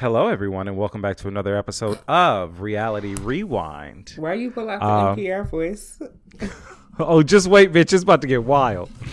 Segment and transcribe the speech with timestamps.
[0.00, 4.14] Hello, everyone, and welcome back to another episode of Reality Rewind.
[4.16, 6.00] Why are you pull out the Um, NPR voice?
[6.98, 7.92] Oh, just wait, bitch.
[7.92, 8.90] It's about to get wild.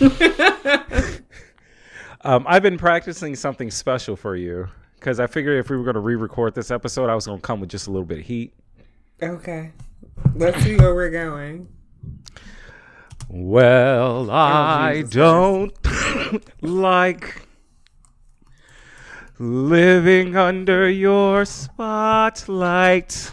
[2.22, 5.92] um, I've been practicing something special for you because I figured if we were going
[5.94, 8.20] to re record this episode, I was going to come with just a little bit
[8.20, 8.54] of heat.
[9.22, 9.72] Okay.
[10.34, 11.68] Let's see where we're going.
[13.28, 15.72] Well, I Jesus don't
[16.62, 17.47] like
[19.38, 23.32] living under your spotlight.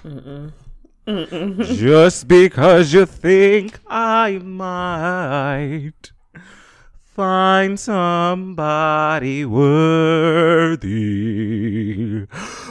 [1.07, 6.12] Just because you think I might
[7.03, 10.85] find somebody worthy.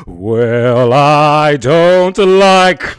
[0.06, 2.96] Well, I don't like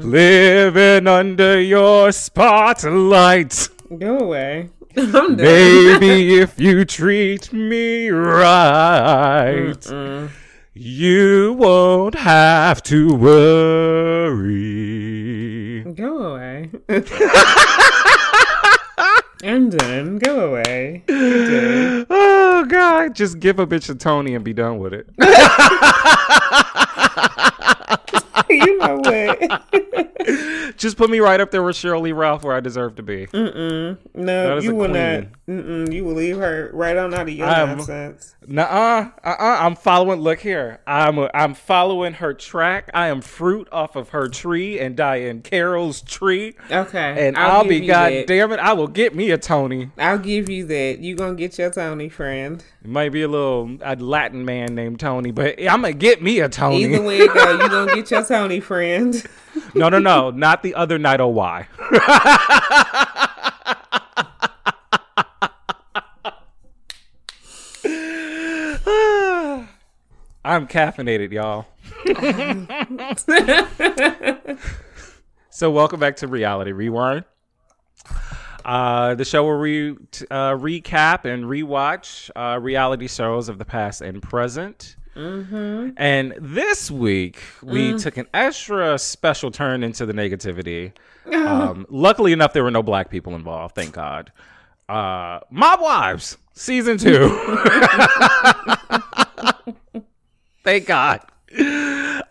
[0.00, 3.68] living under your spotlight.
[3.98, 4.70] Go away.
[4.96, 9.78] Maybe if you treat me right,
[10.74, 14.52] you won't have to worry.
[15.94, 16.70] Go away.
[19.42, 20.18] I'm done.
[20.18, 21.04] Go away.
[21.08, 25.08] Oh God, just give a bitch a Tony and be done with it.
[28.66, 30.76] you know what?
[30.76, 33.26] just put me right up there with Sheryl Lee Ralph where I deserve to be.
[33.28, 33.98] Mm-mm.
[34.14, 35.24] No, you a will not.
[35.48, 35.92] Mm-mm.
[35.92, 38.36] You will leave her right on out of your I'm- nonsense.
[38.46, 39.56] Nuh-uh, uh-uh.
[39.60, 40.20] I'm following.
[40.20, 40.80] Look here.
[40.84, 42.90] I'm I'm following her track.
[42.92, 46.54] I am fruit off of her tree and Diahann Carroll's tree.
[46.68, 47.28] Okay.
[47.28, 48.26] And I'll, give be you god that.
[48.26, 49.90] damn it, I will get me a Tony.
[49.96, 50.98] I'll give you that.
[50.98, 52.64] You gonna get your Tony friend.
[52.82, 56.40] It might be a little a Latin man named Tony, but I'm gonna get me
[56.40, 56.82] a Tony.
[56.84, 59.24] Either way go, you gonna get your Tony friend.
[59.74, 61.20] no, no, no, not the other night.
[61.20, 61.68] Oh, why?
[70.44, 71.66] I'm caffeinated, y'all.
[75.50, 77.24] so, welcome back to Reality Rewind.
[78.64, 79.90] Uh, the show where we
[80.30, 84.96] uh, recap and rewatch uh, reality shows of the past and present.
[85.14, 90.92] And this week, we took an extra special turn into the negativity.
[91.32, 94.32] Um, luckily enough, there were no black people involved, thank God.
[94.88, 97.28] Uh, Mob Wives, season two.
[100.64, 101.20] thank God.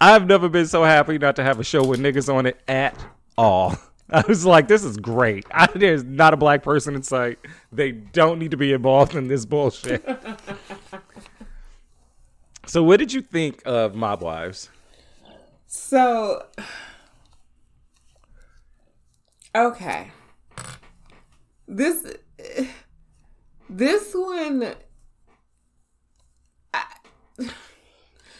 [0.02, 2.98] I've never been so happy not to have a show with niggas on it at
[3.38, 3.76] all.
[4.10, 5.46] I was like, this is great.
[5.52, 7.40] I, there's not a black person in sight.
[7.72, 10.04] They don't need to be involved in this bullshit.
[12.72, 14.70] So, what did you think of Mob Wives?
[15.68, 16.46] So,
[19.54, 20.12] okay,
[21.68, 22.16] this
[23.70, 24.74] this one,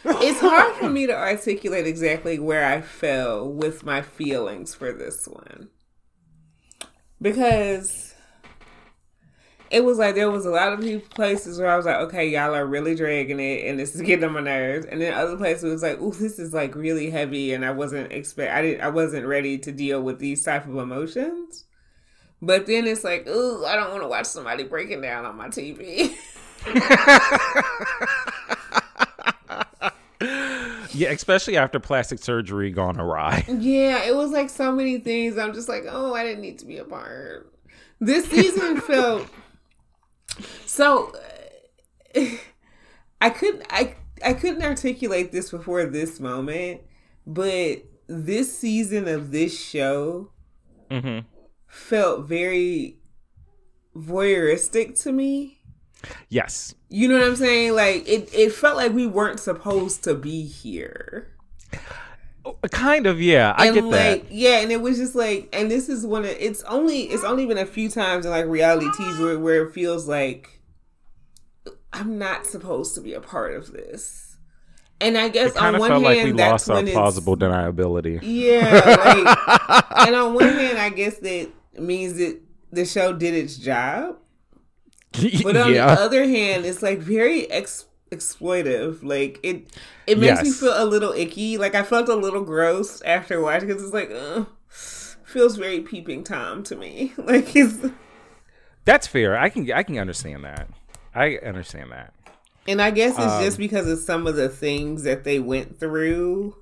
[0.06, 5.28] it's hard for me to articulate exactly where I fell with my feelings for this
[5.28, 5.68] one
[7.20, 8.11] because.
[9.72, 12.28] It was like there was a lot of people places where I was like, okay,
[12.28, 14.86] y'all are really dragging it, and this is getting on my nerves.
[14.86, 17.70] And then other places it was like, ooh, this is like really heavy, and I
[17.70, 21.64] wasn't expect, I didn't, I wasn't ready to deal with these type of emotions.
[22.40, 25.48] But then it's like, ooh, I don't want to watch somebody breaking down on my
[25.48, 26.14] TV.
[30.94, 33.44] Yeah, especially after plastic surgery gone awry.
[33.48, 35.38] yeah, it was like so many things.
[35.38, 37.50] I'm just like, oh, I didn't need to be a part.
[38.00, 39.26] This season felt
[40.66, 41.12] so.
[42.16, 42.20] uh,
[43.22, 43.94] I couldn't, I,
[44.24, 46.80] I couldn't articulate this before this moment,
[47.24, 50.30] but this season of this show
[50.90, 51.20] hmm
[51.68, 52.98] felt very
[53.96, 55.58] voyeuristic to me.
[56.28, 56.74] Yes.
[56.90, 57.74] You know what I'm saying?
[57.74, 61.34] Like it, it felt like we weren't supposed to be here.
[62.44, 63.54] Oh, kind of, yeah.
[63.56, 64.32] I and get like that.
[64.32, 67.46] yeah, and it was just like and this is one of it's only it's only
[67.46, 70.60] been a few times in like reality TV where, where it feels like
[71.92, 74.36] I'm not supposed to be a part of this.
[75.00, 78.20] And I guess on one hand like we that's lost our plausible deniability.
[78.22, 82.40] Yeah, like, and on one hand, I guess that means that
[82.70, 84.16] the show did its job.
[85.42, 85.94] But on yeah.
[85.94, 89.02] the other hand, it's like very ex- exploitive.
[89.02, 89.66] Like it,
[90.06, 91.58] it makes me feel a little icky.
[91.58, 94.44] Like I felt a little gross after watching because it's like, uh,
[95.24, 97.12] feels very peeping tom to me.
[97.18, 97.78] Like he's.
[98.84, 99.36] That's fair.
[99.38, 100.68] I can I can understand that.
[101.14, 102.12] I understand that.
[102.68, 105.78] and I guess it's Um, just because of some of the things that they went
[105.78, 106.56] through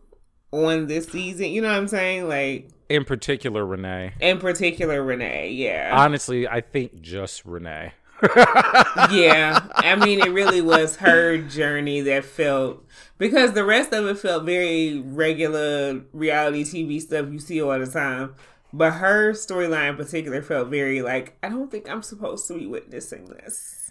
[0.52, 1.46] on this season.
[1.46, 2.28] You know what I'm saying?
[2.28, 4.12] Like In particular, Renee.
[4.20, 5.50] in particular, Renee.
[5.52, 5.92] Yeah.
[5.94, 7.92] Honestly, I think just Renee.
[8.22, 12.84] Yeah, I mean, it really was her journey that felt
[13.18, 17.86] because the rest of it felt very regular reality TV stuff you see all the
[17.86, 18.34] time.
[18.72, 22.66] But her storyline in particular felt very like, I don't think I'm supposed to be
[22.66, 23.90] witnessing this.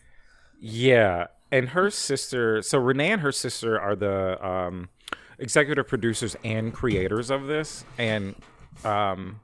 [0.60, 1.28] Yeah.
[1.52, 4.90] And her sister, so Renee and her sister are the um,
[5.38, 7.84] executive producers and creators of this.
[7.98, 8.36] And
[8.86, 9.42] um,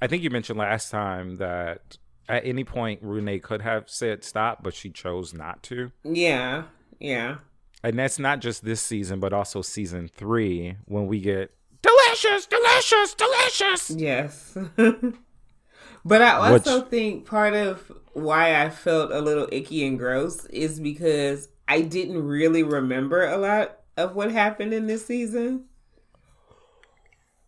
[0.00, 1.98] I think you mentioned last time that
[2.30, 5.90] at any point Renee could have said stop, but she chose not to.
[6.04, 6.64] Yeah.
[7.00, 7.38] Yeah.
[7.82, 13.14] And that's not just this season, but also season three when we get delicious, delicious,
[13.14, 13.90] delicious.
[13.90, 14.56] Yes.
[16.04, 20.44] but I also Which, think part of why I felt a little icky and gross
[20.46, 25.64] is because I didn't really remember a lot of what happened in this season.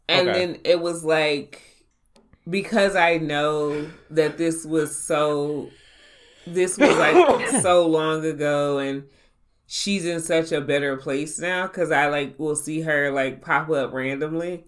[0.09, 0.39] And okay.
[0.39, 1.72] then it was like
[2.49, 5.71] because I know that this was so
[6.47, 9.05] this was like so long ago and
[9.67, 13.71] she's in such a better place now because I like will see her like pop
[13.71, 14.65] up randomly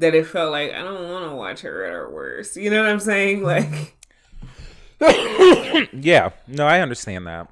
[0.00, 2.56] that it felt like I don't want to watch her at her worst.
[2.56, 3.40] You know what I'm saying?
[3.40, 3.84] Mm-hmm.
[5.00, 7.48] Like, yeah, no, I understand that.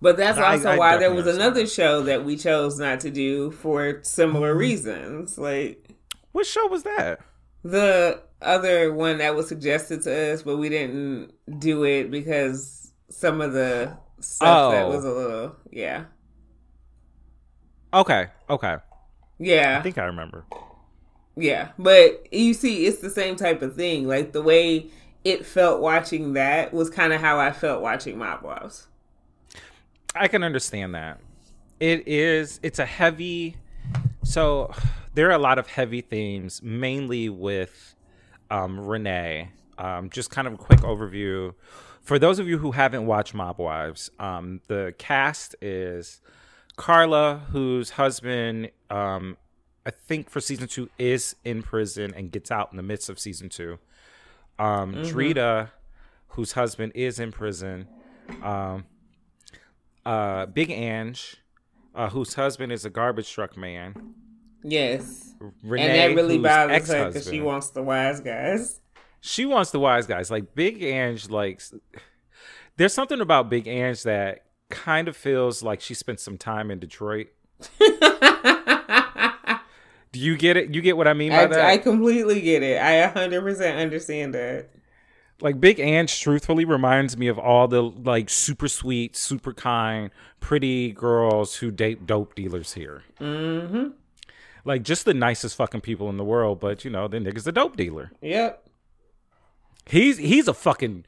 [0.00, 3.10] But that's also I, I why there was another show that we chose not to
[3.10, 4.58] do for similar mm-hmm.
[4.58, 5.38] reasons.
[5.38, 5.88] Like,
[6.32, 7.20] what show was that?
[7.62, 13.40] The other one that was suggested to us, but we didn't do it because some
[13.40, 14.70] of the stuff oh.
[14.72, 16.04] that was a little yeah.
[17.94, 18.28] Okay.
[18.48, 18.76] Okay.
[19.38, 19.78] Yeah.
[19.78, 20.44] I think I remember.
[21.36, 24.06] Yeah, but you see, it's the same type of thing.
[24.06, 24.90] Like the way
[25.24, 28.88] it felt watching that was kind of how I felt watching Mob Wives.
[30.14, 31.20] I can understand that.
[31.80, 32.60] It is.
[32.62, 33.56] It's a heavy.
[34.24, 34.74] So
[35.14, 37.94] there are a lot of heavy themes, mainly with
[38.52, 39.50] um, Renee.
[39.78, 41.54] Um, just kind of a quick overview
[42.02, 46.20] for those of you who haven't watched Mob Wives, um, the cast is
[46.76, 49.36] Carla, whose husband, um,
[49.86, 53.18] I think for season two, is in prison and gets out in the midst of
[53.18, 53.78] season two.
[54.58, 55.16] Um, mm-hmm.
[55.16, 55.70] Drita,
[56.28, 57.86] whose husband is in prison.
[58.42, 58.84] Um,
[60.04, 61.14] uh, Big Ang,
[61.94, 64.14] uh, whose husband is a garbage truck man.
[64.62, 65.34] Yes.
[65.62, 68.80] Renee, and that really bothers her because she wants the wise guys
[69.22, 70.30] she wants the wise guys.
[70.30, 71.62] Like Big Ang, like
[72.76, 76.78] there's something about Big Ang that kind of feels like she spent some time in
[76.78, 77.28] Detroit.
[80.12, 80.74] Do you get it?
[80.74, 81.64] You get what I mean by I, that?
[81.64, 82.82] I completely get it.
[82.82, 84.68] I 100% understand that.
[85.40, 90.10] Like Big Ang truthfully reminds me of all the like super sweet, super kind,
[90.40, 93.04] pretty girls who date dope dealers here.
[93.20, 93.90] Mm-hmm.
[94.64, 97.52] Like just the nicest fucking people in the world, but you know, the nigga's a
[97.52, 98.12] dope dealer.
[98.20, 98.68] Yep.
[99.86, 101.04] He's he's a fucking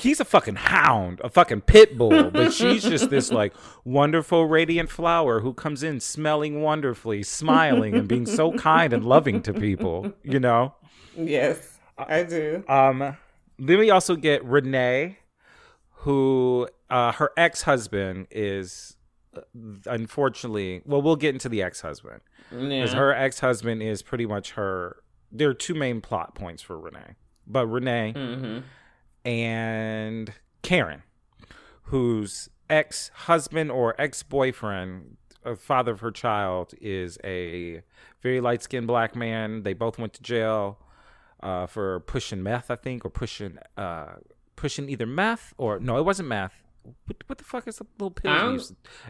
[0.00, 3.54] he's a fucking hound, a fucking pit bull, but she's just this like
[3.84, 9.42] wonderful, radiant flower who comes in smelling wonderfully, smiling, and being so kind and loving
[9.42, 10.12] to people.
[10.22, 10.74] You know?
[11.16, 12.64] Yes, I do.
[12.68, 13.16] Um,
[13.58, 15.18] then we also get Renee,
[15.92, 18.96] who uh, her ex husband is
[19.86, 20.82] unfortunately.
[20.84, 22.98] Well, we'll get into the ex husband because yeah.
[22.98, 25.02] her ex husband is pretty much her.
[25.32, 27.14] There are two main plot points for Renee
[27.50, 29.28] but Renee mm-hmm.
[29.28, 30.32] and
[30.62, 31.02] Karen,
[31.84, 37.82] whose ex husband or ex boyfriend, a father of her child, is a
[38.22, 39.64] very light skinned black man.
[39.64, 40.78] They both went to jail
[41.42, 44.14] uh, for pushing meth, I think, or pushing uh,
[44.56, 46.62] pushing either meth or no, it wasn't meth.
[46.82, 48.58] What, what the fuck is the little pill?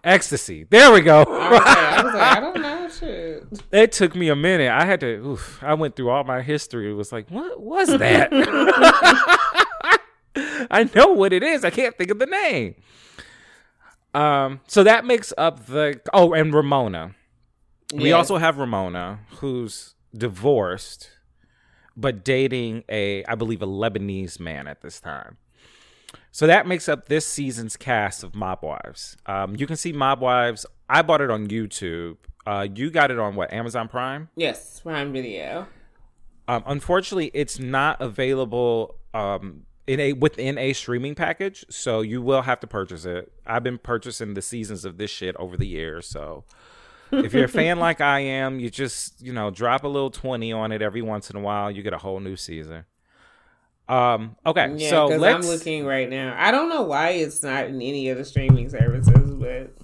[0.03, 0.67] Ecstasy.
[0.69, 1.23] There we go.
[1.23, 3.45] I was like, I don't know shit.
[3.73, 4.71] It took me a minute.
[4.71, 5.07] I had to.
[5.07, 6.91] Oof, I went through all my history.
[6.91, 8.31] It was like, what was that?
[10.71, 11.65] I know what it is.
[11.65, 12.75] I can't think of the name.
[14.15, 14.61] Um.
[14.67, 16.01] So that makes up the.
[16.13, 17.15] Oh, and Ramona.
[17.95, 21.11] We also have Ramona, who's divorced,
[21.97, 25.39] but dating a, I believe, a Lebanese man at this time.
[26.33, 29.17] So that makes up this season's cast of Mob Wives.
[29.27, 30.65] Um, you can see Mob Wives.
[30.89, 32.17] I bought it on YouTube.
[32.47, 33.53] Uh, you got it on what?
[33.53, 34.29] Amazon Prime?
[34.37, 35.67] Yes, Prime Video.
[36.49, 42.43] Um, unfortunately, it's not available um, in a within a streaming package, so you will
[42.43, 43.33] have to purchase it.
[43.47, 46.45] I've been purchasing the seasons of this shit over the years, so
[47.13, 50.53] if you're a fan like I am, you just you know drop a little twenty
[50.53, 51.71] on it every once in a while.
[51.71, 52.85] You get a whole new season.
[53.91, 55.45] Um, okay, yeah, so let's...
[55.45, 56.37] I'm looking right now.
[56.39, 59.75] I don't know why it's not in any of the streaming services, but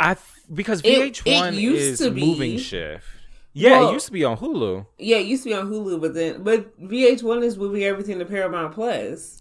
[0.00, 0.16] I
[0.52, 3.06] because VH1 it, it is moving shift.
[3.52, 4.86] Yeah, well, it used to be on Hulu.
[4.98, 8.24] Yeah, it used to be on Hulu, but then but VH1 is moving everything to
[8.24, 9.40] Paramount Plus.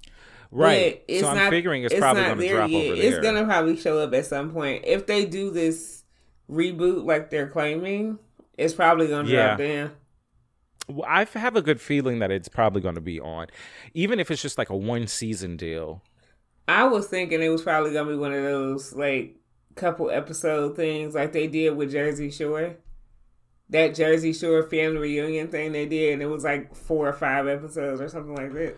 [0.52, 1.04] Right.
[1.08, 2.92] But it's so I'm not, figuring it's, probably not going to there drop yet.
[2.92, 4.84] over It's gonna probably show up at some point.
[4.86, 6.04] If they do this
[6.50, 8.20] reboot like they're claiming,
[8.58, 9.46] it's probably gonna Yeah.
[9.46, 9.92] drop then.
[11.06, 13.48] I have a good feeling that it's probably going to be on,
[13.94, 16.02] even if it's just like a one season deal.
[16.68, 19.36] I was thinking it was probably gonna be one of those like
[19.76, 22.76] couple episode things like they did with Jersey Shore.
[23.70, 27.48] That Jersey Shore family reunion thing they did, and it was like four or five
[27.48, 28.78] episodes or something like that.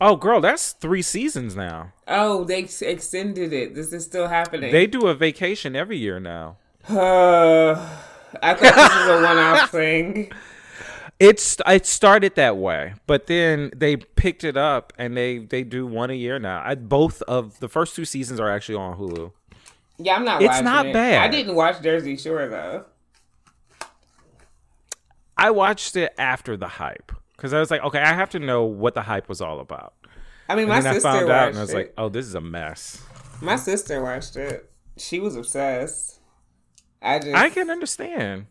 [0.00, 1.92] Oh, girl, that's three seasons now.
[2.06, 3.74] Oh, they ex- extended it.
[3.74, 4.72] This is still happening.
[4.72, 6.58] They do a vacation every year now.
[6.88, 7.72] Uh,
[8.42, 10.30] I thought this was a one-off thing.
[11.20, 15.86] It's it started that way, but then they picked it up and they they do
[15.86, 16.62] one a year now.
[16.64, 19.30] I, both of the first two seasons are actually on Hulu.
[19.98, 20.40] Yeah, I'm not.
[20.40, 20.92] It's watching not it.
[20.94, 21.22] bad.
[21.22, 22.86] I didn't watch Jersey Shore though.
[25.36, 28.64] I watched it after the hype because I was like, okay, I have to know
[28.64, 29.94] what the hype was all about.
[30.48, 31.76] I mean, And my then I sister found watched out and I was it.
[31.76, 33.02] like, oh, this is a mess.
[33.40, 34.70] my sister watched it.
[34.96, 36.18] She was obsessed.
[37.02, 37.34] I just.
[37.34, 38.46] I can understand.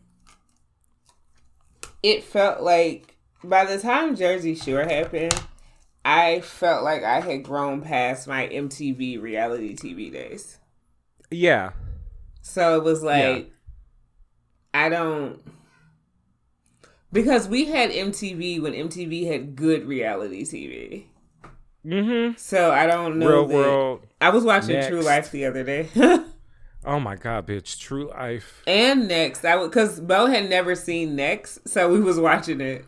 [2.02, 5.34] It felt like by the time Jersey Shore happened,
[6.04, 10.58] I felt like I had grown past my MTV reality TV days.
[11.30, 11.70] Yeah,
[12.42, 13.50] So it was like,
[14.74, 15.40] I don't.
[17.12, 21.04] Because we had MTV when MTV had good reality TV.
[21.84, 22.36] mm-hmm.
[22.36, 23.28] So I don't know.
[23.28, 24.06] Real that- world.
[24.20, 24.88] I was watching Next.
[24.88, 25.88] True Life the other day.
[26.84, 27.78] Oh my god, bitch!
[27.78, 28.62] True life.
[28.66, 29.44] and Next.
[29.44, 32.84] I would because Bo had never seen Next, so we was watching it.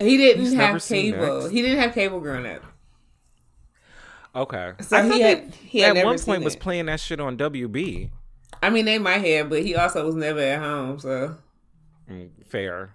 [0.00, 1.48] He didn't He's have cable.
[1.48, 2.62] He didn't have cable growing up.
[4.34, 4.72] Okay.
[4.80, 8.10] So I he had- he had at one point was playing that shit on WB.
[8.62, 10.98] I mean, they might have, but he also was never at home.
[10.98, 11.36] So
[12.10, 12.94] Mm, Fair.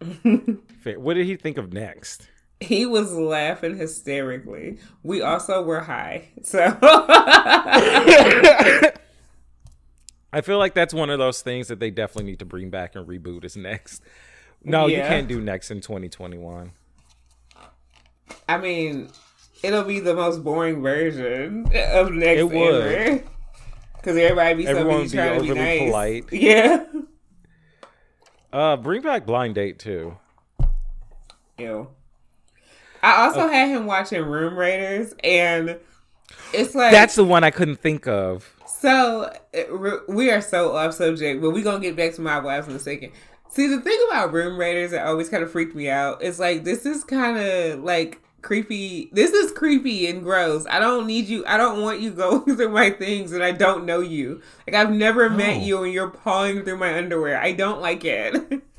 [0.82, 0.98] Fair.
[0.98, 2.28] What did he think of next?
[2.60, 4.78] he was laughing hysterically.
[5.02, 6.76] We also were high, so
[10.32, 12.94] I feel like that's one of those things that they definitely need to bring back
[12.94, 14.02] and reboot is next.
[14.62, 16.72] No, you can't do next in 2021.
[18.48, 19.08] I mean,
[19.62, 22.82] it'll be the most boring version of Next It would.
[22.86, 23.24] ever.
[23.96, 25.80] Because everybody be so Everyone would be trying to be nice.
[25.80, 26.24] polite.
[26.32, 26.84] Yeah.
[28.52, 30.16] Uh, bring back Blind Date too.
[31.58, 31.88] Ew.
[33.02, 33.48] I also oh.
[33.48, 35.78] had him watching Room Raiders, and
[36.52, 38.52] it's like That's the one I couldn't think of.
[38.66, 39.32] so.
[40.08, 42.78] We are so off subject, but we're gonna get back to my wives in a
[42.78, 43.12] second.
[43.48, 46.64] See, the thing about Room Raiders that always kind of freaked me out is like
[46.64, 49.08] this is kind of like creepy.
[49.12, 50.66] This is creepy and gross.
[50.68, 51.44] I don't need you.
[51.46, 54.42] I don't want you going through my things, and I don't know you.
[54.66, 57.40] Like I've never met you, and you're pawing through my underwear.
[57.40, 58.62] I don't like it.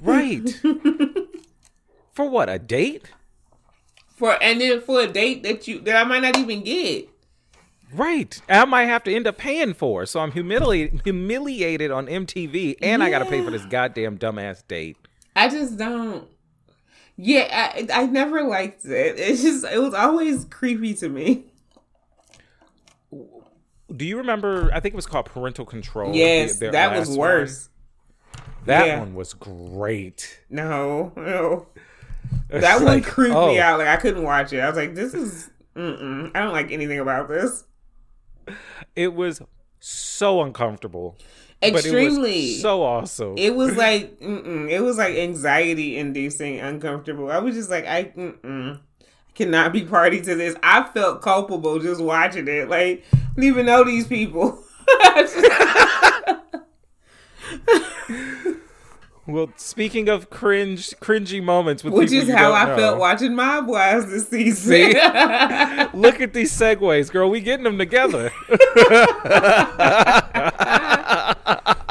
[0.00, 0.48] Right.
[2.12, 2.48] For what?
[2.48, 3.10] A date?
[4.18, 7.08] For and then for a date that you that I might not even get.
[7.92, 8.38] Right.
[8.50, 10.04] I might have to end up paying for.
[10.04, 14.62] So I'm humiliated humiliated on MTV and I got to pay for this goddamn dumbass
[14.68, 14.96] date.
[15.34, 16.28] I just don't.
[17.16, 19.18] Yeah, I I never liked it.
[19.18, 21.44] It's just it was always creepy to me.
[23.94, 26.14] Do you remember I think it was called Parental Control.
[26.14, 27.68] Yes, their that was worse.
[28.34, 28.44] one?
[28.66, 28.98] That Yeah.
[29.00, 30.40] one was great.
[30.50, 31.68] No, no,
[32.50, 33.78] It's that one like, creeped oh, me out.
[33.78, 34.60] Like I couldn't watch it.
[34.60, 35.50] I was like, this is.
[35.76, 36.32] Mm-mm.
[36.34, 37.64] I don't like anything about this.
[38.96, 39.40] It was
[39.80, 41.16] so uncomfortable.
[41.62, 42.54] Extremely.
[42.54, 43.36] so awesome.
[43.36, 44.70] It was like, mm-mm.
[44.70, 47.30] it was like anxiety inducing, uncomfortable.
[47.30, 48.80] I was just like, I mm-mm.
[49.34, 50.54] cannot be party to this.
[50.62, 52.68] I felt culpable just watching it.
[52.68, 54.62] Like, I don't even know these people.
[59.28, 63.68] well, speaking of cringe, cringy moments with Which is how I know, felt watching Mob
[63.68, 64.92] Wives this season.
[65.92, 67.28] Look at these segues, girl.
[67.28, 68.32] We getting them together.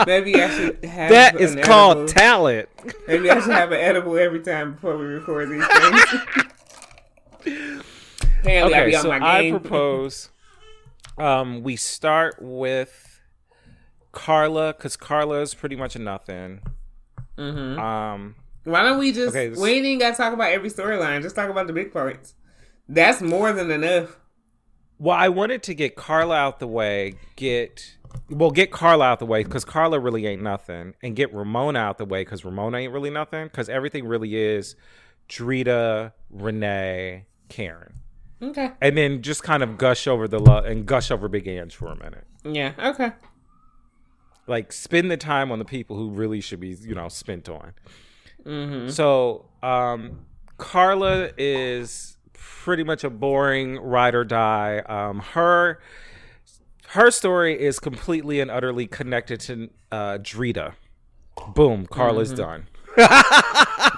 [0.07, 2.13] Maybe I should have that is called edible.
[2.13, 2.69] talent.
[3.07, 6.03] Maybe I should have an edible every time before we record these things.
[8.41, 10.29] Apparently, Okay, so I propose
[11.17, 13.21] um, we start with
[14.11, 16.61] Carla because Carla is pretty much a nothing.
[17.37, 17.77] Mhm.
[17.79, 19.29] Um, Why don't we just?
[19.35, 21.21] Okay, this- we ain't even got to talk about every storyline.
[21.21, 22.33] Just talk about the big parts.
[22.89, 24.17] That's more than enough.
[24.99, 27.95] well, I wanted to get Carla out the way, get
[28.29, 31.97] well, get Carla out the way because Carla really ain't nothing, and get Ramona out
[31.99, 34.75] the way because Ramona ain't really nothing because everything really is
[35.29, 37.99] Drita, Renee, Karen,
[38.41, 38.71] Okay.
[38.81, 41.87] and then just kind of gush over the love and gush over Big Ang for
[41.89, 42.23] a minute.
[42.43, 42.71] Yeah.
[42.79, 43.11] Okay.
[44.47, 47.73] Like spend the time on the people who really should be you know spent on
[48.45, 48.89] Mm-hmm.
[48.89, 50.25] so um
[50.57, 54.79] carla is pretty much a boring ride or die.
[54.79, 55.79] Um, her
[56.89, 60.73] her story is completely and utterly connected to uh, Drita.
[61.53, 62.67] Boom, Carla's done.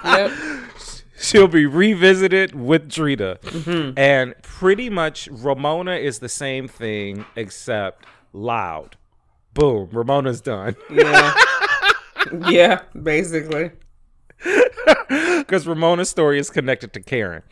[0.04, 0.32] Yep.
[1.18, 3.92] She'll be revisited with Drita.
[3.96, 8.96] And pretty much Ramona is the same thing except loud.
[9.60, 10.74] Boom, Ramona's done.
[10.90, 11.34] Yeah.
[12.48, 13.72] yeah, basically.
[14.38, 17.42] because Ramona's story is connected to Karen.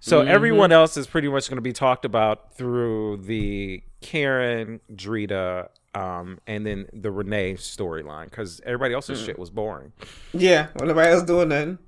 [0.00, 5.68] So everyone else is pretty much going to be talked about through the Karen, Drita,
[5.94, 9.92] um, and then the Renee storyline because everybody else's shit was boring.
[10.32, 10.68] Yeah.
[10.76, 11.78] Well, nobody else doing nothing.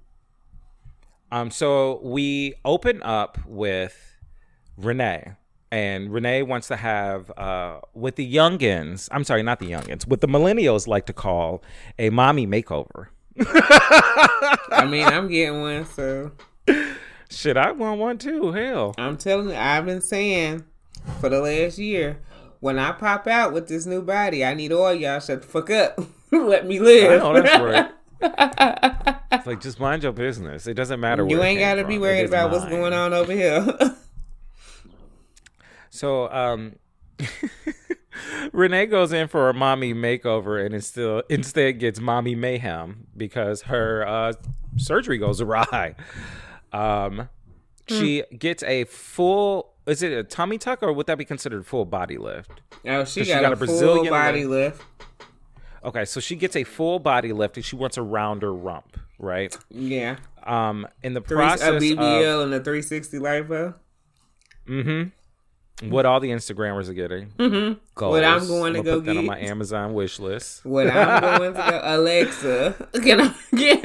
[1.33, 4.19] Um, so we open up with
[4.77, 5.37] Renee.
[5.73, 10.21] And Renee wants to have uh, what the youngins, I'm sorry, not the youngins, what
[10.21, 11.63] the millennials like to call
[11.99, 13.07] a mommy makeover.
[13.39, 16.33] I mean, I'm getting one, so
[17.31, 18.51] Shit, I want one too.
[18.51, 18.95] Hell.
[18.99, 20.65] I'm telling you, I've been saying
[21.21, 22.19] for the last year,
[22.59, 25.71] when I pop out with this new body, I need all y'all shut the fuck
[25.71, 26.01] up.
[26.33, 27.23] Let me I live.
[27.23, 29.17] know that's right.
[29.33, 30.67] It's like just mind your business.
[30.67, 31.27] It doesn't matter.
[31.27, 33.65] You ain't got to be worried about what's going on over here.
[35.91, 36.77] So, um,
[38.53, 44.07] Renee goes in for a mommy makeover and still instead gets mommy mayhem because her
[44.07, 44.33] uh,
[44.77, 45.95] surgery goes awry.
[46.73, 47.29] Um,
[47.87, 49.75] she gets a full.
[49.87, 52.61] Is it a tummy tuck or would that be considered full body lift?
[52.87, 54.83] oh, she she got, got a, a Brazilian full body lift.
[55.83, 59.57] Okay, so she gets a full body lift and she wants a rounder rump, right?
[59.71, 60.17] Yeah.
[60.45, 63.75] Um, in the process a of BBL and a 360 lipo.
[65.83, 67.31] What all the Instagrammers are getting.
[67.39, 68.05] Mm-hmm.
[68.05, 70.65] What I'm going to go put that on my Amazon wish list.
[70.65, 73.85] What I'm going to go, Alexa, can I get?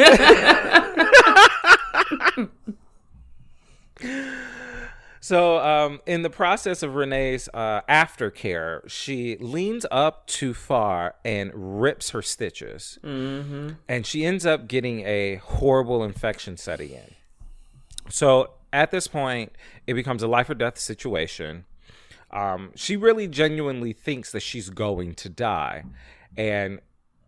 [5.26, 11.50] So, um, in the process of Renee's uh, aftercare, she leans up too far and
[11.82, 13.70] rips her stitches, mm-hmm.
[13.90, 17.16] and she ends up getting a horrible infection setting in.
[18.08, 19.54] So, at this point,
[19.88, 21.66] it becomes a life or death situation.
[22.36, 25.86] Um, she really genuinely thinks that she's going to die,
[26.36, 26.82] and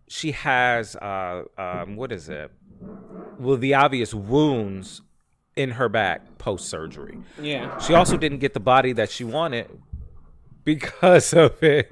[0.07, 2.51] she has uh, um, what is it?
[3.39, 5.01] Well, the obvious wounds
[5.55, 7.17] in her back post surgery.
[7.41, 7.79] yeah.
[7.79, 9.67] She also didn't get the body that she wanted
[10.63, 11.91] because of it.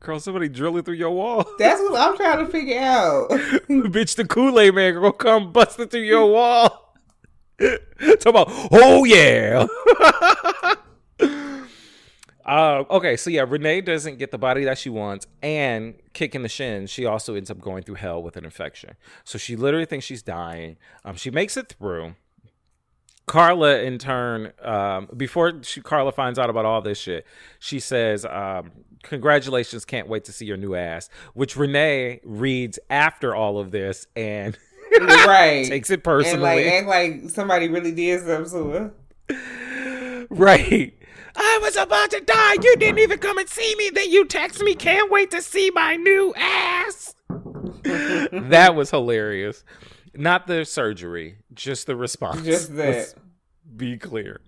[0.00, 1.44] Girl, somebody drilling through your wall.
[1.58, 3.30] That's what I'm trying to figure out.
[3.30, 6.85] Bitch, the Kool Aid man gonna come busting through your wall.
[8.20, 9.66] Talk about, oh yeah.
[12.46, 16.42] Uh, okay, so yeah, Renee doesn't get the body that she wants, and kick in
[16.42, 18.94] the shin, she also ends up going through hell with an infection.
[19.24, 20.76] So she literally thinks she's dying.
[21.04, 22.14] Um, she makes it through.
[23.26, 27.26] Carla, in turn, um, before she, Carla finds out about all this shit,
[27.58, 28.70] she says, um,
[29.02, 29.84] "Congratulations!
[29.84, 34.56] Can't wait to see your new ass." Which Renee reads after all of this and
[35.02, 35.66] right.
[35.66, 36.40] takes it and personally.
[36.40, 40.26] like act like somebody really did something to her.
[40.30, 40.92] Right.
[41.36, 42.54] I was about to die.
[42.54, 43.90] You didn't even come and see me.
[43.90, 47.14] Then you text me, can't wait to see my new ass.
[47.84, 49.64] that was hilarious.
[50.14, 52.42] Not the surgery, just the response.
[52.42, 52.88] Just that.
[52.88, 53.14] Let's
[53.76, 54.40] be clear.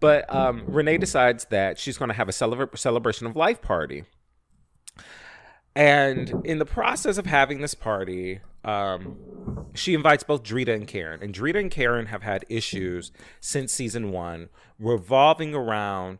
[0.00, 4.04] But um, Renee decides that she's going to have a celebra- celebration of life party.
[5.74, 9.16] And in the process of having this party, um,
[9.74, 11.22] she invites both Drita and Karen.
[11.22, 14.48] And Drita and Karen have had issues since season one
[14.78, 16.18] revolving around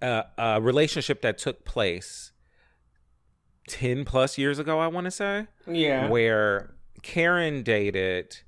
[0.00, 2.32] a, a relationship that took place
[3.68, 6.08] 10 plus years ago, I want to say, Yeah.
[6.08, 8.38] where Karen dated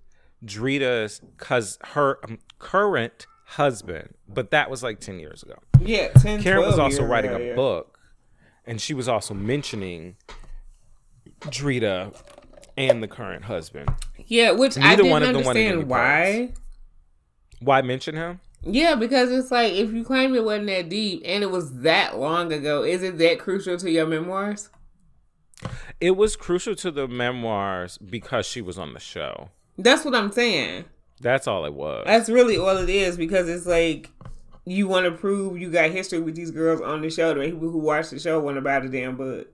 [0.45, 5.55] Drita's cuz her um, current husband, but that was like 10 years ago.
[5.81, 6.09] yeah.
[6.09, 7.55] 10, Karen was also writing ago, a yeah.
[7.55, 7.99] book,
[8.65, 10.17] and she was also mentioning
[11.43, 12.15] Drita
[12.77, 13.91] and the current husband.
[14.27, 16.53] Yeah, which I didn't one of them wanted any understand why.
[17.61, 18.41] Why mention him?
[18.65, 22.19] Yeah, because it's like if you claim it wasn't that deep and it was that
[22.19, 24.71] long ago, is it that crucial to your memoirs?
[26.01, 29.51] It was crucial to the memoirs because she was on the show.
[29.79, 30.85] That's what I'm saying.
[31.21, 32.05] That's all it was.
[32.07, 34.11] That's really all it is because it's like
[34.65, 37.35] you want to prove you got history with these girls on the show.
[37.35, 39.49] The people who watch the show want about the damn book.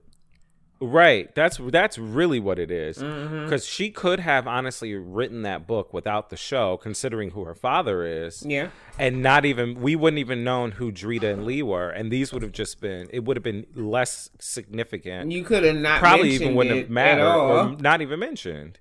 [0.81, 1.33] Right.
[1.35, 2.99] That's that's really what it is.
[2.99, 3.43] Mm-hmm.
[3.43, 8.05] Because she could have honestly written that book without the show, considering who her father
[8.05, 8.45] is.
[8.45, 8.69] Yeah.
[8.97, 12.43] And not even we wouldn't even known who Drita and Lee were, and these would
[12.43, 15.31] have just been it would have been less significant.
[15.31, 18.79] You could have not Probably even wouldn't have mattered or not even mentioned.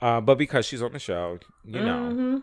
[0.00, 2.10] Uh, but because she's on the show, you know.
[2.12, 2.38] Mm-hmm.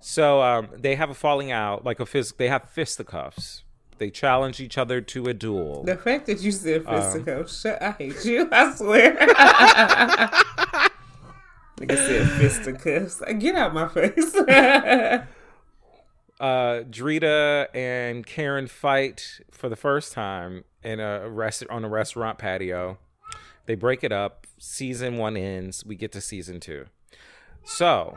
[0.00, 3.64] So um, they have a falling out, like a phys- they have fisticuffs.
[3.98, 5.84] They challenge each other to a duel.
[5.84, 8.48] The fact that you said Um, fisticuffs, shut, I hate you.
[8.50, 9.16] I swear.
[11.78, 13.20] Nigga said fisticuffs.
[13.20, 14.34] Like, Get out my face.
[14.36, 15.24] uh,
[16.40, 22.98] Drita and Karen fight for the first time in a rest on a restaurant patio.
[23.66, 24.46] They break it up.
[24.58, 25.84] Season one ends.
[25.84, 26.86] We get to season two.
[27.64, 28.16] So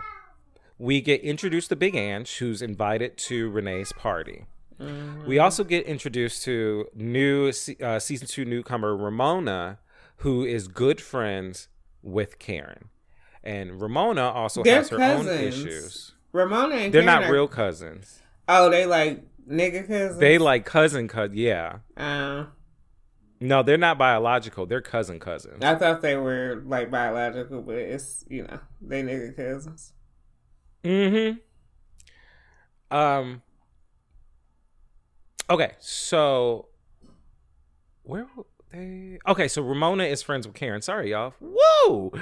[0.80, 4.46] we get introduced to Big Ang, who's invited to Renee's party.
[5.28, 9.80] We also get introduced to new uh, season two newcomer Ramona,
[10.18, 11.68] who is good friends
[12.02, 12.90] with Karen,
[13.44, 16.14] and Ramona also They're has her own issues.
[16.32, 18.22] Ramona and They're Karen not are- real cousins.
[18.48, 20.20] Oh, they like nigga cousins.
[20.20, 21.36] They like cousin cousin.
[21.38, 21.80] Yeah.
[21.96, 22.46] Uh,
[23.40, 24.66] No, they're not biological.
[24.66, 25.64] They're cousin cousins.
[25.64, 29.94] I thought they were like biological, but it's you know they nigga cousins.
[30.84, 31.38] Mm-hmm.
[32.96, 33.42] Um.
[35.52, 36.70] Okay, so
[38.04, 39.20] where were they?
[39.28, 40.82] Okay, so Ramona is friends with Karen.
[40.82, 41.34] Sorry, y'all.
[41.42, 42.14] Whoa.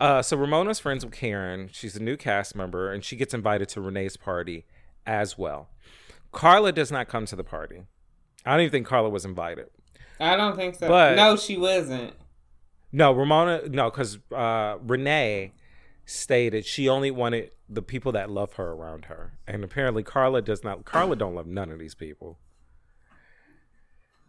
[0.00, 1.68] Uh, so Ramona's friends with Karen.
[1.70, 4.64] She's a new cast member, and she gets invited to Renee's party
[5.06, 5.68] as well.
[6.32, 7.82] Carla does not come to the party.
[8.46, 9.66] I don't even think Carla was invited.
[10.18, 10.88] I don't think so.
[10.88, 12.14] But- no, she wasn't.
[12.92, 13.68] No, Ramona.
[13.68, 15.52] No, because uh, Renee
[16.06, 20.64] stated she only wanted the people that love her around her, and apparently Carla does
[20.64, 20.86] not.
[20.86, 22.38] Carla don't love none of these people.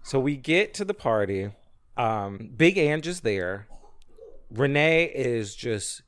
[0.03, 1.51] So we get to the party.
[1.97, 3.67] Um, Big Ang is there.
[4.51, 6.01] Renee is just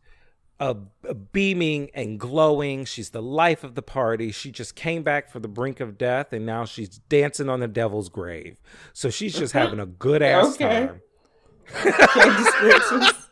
[0.60, 0.76] a,
[1.08, 2.86] a beaming and glowing.
[2.86, 4.32] She's the life of the party.
[4.32, 7.68] She just came back from the brink of death, and now she's dancing on the
[7.68, 8.58] devil's grave.
[8.94, 10.88] So she's just having a good ass Okay.
[10.88, 11.02] time.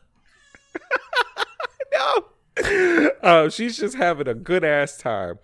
[2.57, 3.03] Okay, descriptions.
[3.03, 3.11] no.
[3.23, 5.39] Oh, she's just having a good ass time.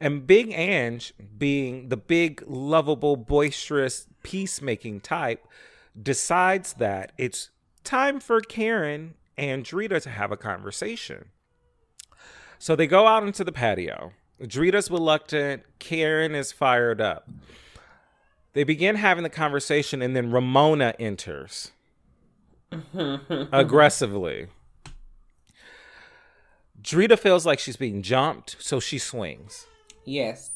[0.00, 1.00] And Big Ang,
[1.36, 5.46] being the big, lovable, boisterous, peacemaking type,
[6.00, 7.50] decides that it's
[7.84, 11.26] time for Karen and Drita to have a conversation.
[12.58, 14.12] So they go out into the patio.
[14.40, 17.28] Drita's reluctant, Karen is fired up.
[18.52, 21.72] They begin having the conversation, and then Ramona enters
[22.94, 24.48] aggressively.
[26.88, 29.66] Drita feels like she's being jumped, so she swings.
[30.04, 30.50] yes.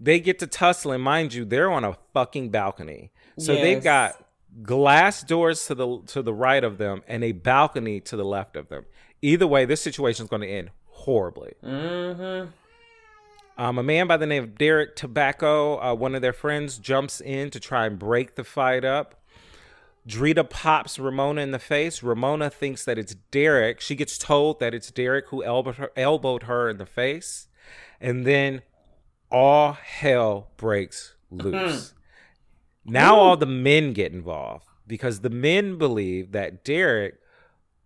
[0.00, 3.10] They get to tussling, mind you, they're on a fucking balcony.
[3.36, 4.24] So they've got
[4.62, 8.54] glass doors to the to the right of them and a balcony to the left
[8.54, 8.84] of them.
[9.22, 11.54] Either way, this situation is going to end horribly.
[11.64, 12.50] Mm-hmm.
[13.60, 17.20] Um, a man by the name of Derek Tobacco, uh, one of their friends, jumps
[17.20, 19.17] in to try and break the fight up.
[20.08, 22.02] Drita pops Ramona in the face.
[22.02, 23.80] Ramona thinks that it's Derek.
[23.80, 27.48] She gets told that it's Derek who elbowed her, elbowed her in the face.
[28.00, 28.62] And then
[29.30, 31.92] all hell breaks loose.
[32.84, 37.16] now all the men get involved because the men believe that Derek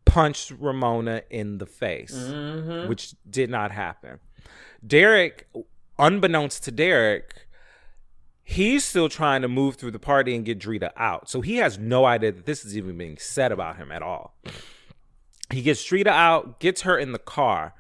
[0.05, 2.89] punched Ramona in the face, Mm-hmm.
[2.89, 4.21] which did not happen.
[4.87, 5.49] Derek,
[5.99, 7.42] unbeknownst to Derek,
[8.45, 11.29] he's still trying to move through the party and get Drita out.
[11.29, 14.37] So he has no idea that this is even being said about him at all.
[15.51, 17.75] He gets Drita out, gets her in the car.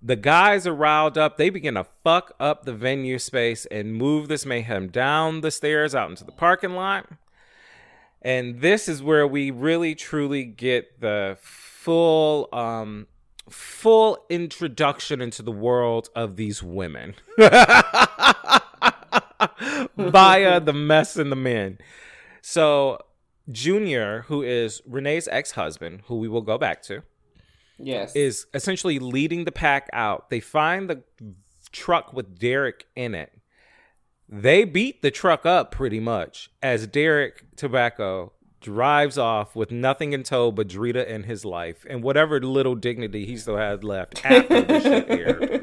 [0.00, 1.36] The guys are riled up.
[1.36, 5.94] They begin to fuck up the venue space and move this mayhem down the stairs
[5.94, 7.08] out into the parking lot.
[8.20, 13.08] And this is where we really truly get the full um
[13.50, 17.14] full introduction into the world of these women
[19.96, 21.78] via the mess and the men.
[22.40, 22.98] So
[23.50, 27.02] Junior, who is Renee's ex-husband, who we will go back to,
[27.78, 28.14] Yes.
[28.14, 30.30] is essentially leading the pack out.
[30.30, 31.02] They find the
[31.72, 33.32] truck with Derek in it.
[34.28, 40.22] They beat the truck up pretty much as Derek Tobacco drives off with nothing in
[40.22, 44.62] tow but Drita and his life and whatever little dignity he still had left after
[44.62, 45.61] the shit aired.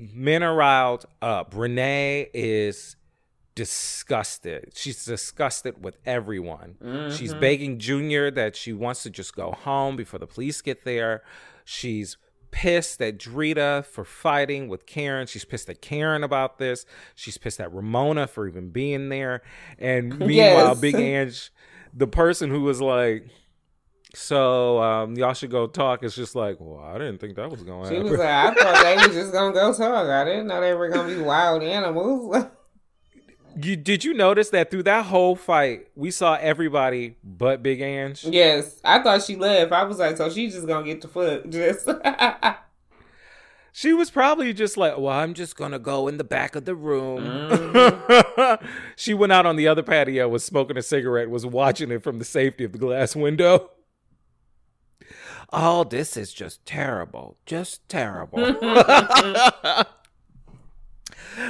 [0.00, 1.54] Men are riled up.
[1.54, 2.96] Renee is
[3.54, 4.72] disgusted.
[4.74, 7.10] She's disgusted with everyone.
[7.14, 7.40] She's mm-hmm.
[7.40, 11.22] begging Junior that she wants to just go home before the police get there.
[11.64, 12.16] She's
[12.50, 15.26] pissed at Drita for fighting with Karen.
[15.26, 16.86] She's pissed at Karen about this.
[17.14, 19.42] She's pissed at Ramona for even being there.
[19.78, 20.80] And meanwhile, Yes.
[20.80, 21.32] Big Ang,
[21.92, 23.28] the person who was like,
[24.14, 26.02] so um, y'all should go talk.
[26.02, 28.10] It's just like, well, I didn't think that was going to She happen.
[28.10, 30.08] was like, I thought they was just gonna go talk.
[30.08, 32.44] I didn't know they were gonna be wild animals.
[33.60, 38.14] You did you notice that through that whole fight, we saw everybody but Big Ang?
[38.22, 39.72] Yes, I thought she left.
[39.72, 41.50] I was like, so she's just gonna get the foot.
[41.50, 41.88] Just
[43.72, 46.74] She was probably just like, well, I'm just gonna go in the back of the
[46.74, 47.24] room.
[47.24, 48.68] Mm.
[48.96, 52.18] she went out on the other patio, was smoking a cigarette, was watching it from
[52.18, 53.70] the safety of the glass window.
[55.52, 57.36] Oh, this is just terrible.
[57.44, 58.38] Just terrible.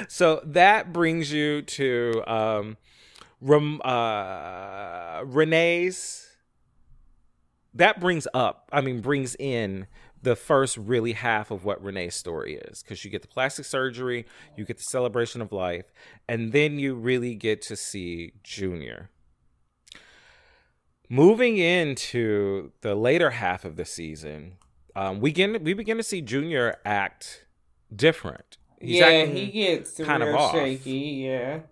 [0.08, 2.76] so that brings you to um,
[3.40, 6.26] Rem, uh, Renee's.
[7.74, 9.86] That brings up, I mean, brings in
[10.22, 14.26] the first really half of what Renee's story is because you get the plastic surgery,
[14.56, 15.86] you get the celebration of life,
[16.28, 19.10] and then you really get to see Junior.
[21.12, 24.58] Moving into the later half of the season,
[24.94, 27.46] um, we begin we begin to see Junior act
[27.94, 28.58] different.
[28.80, 30.52] He's yeah, he gets kind of off.
[30.52, 31.24] shaky.
[31.26, 31.62] Yeah,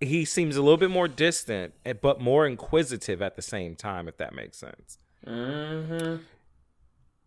[0.00, 4.06] he seems a little bit more distant, eh, but more inquisitive at the same time.
[4.06, 4.96] If that makes sense.
[5.26, 6.22] Mm-hmm.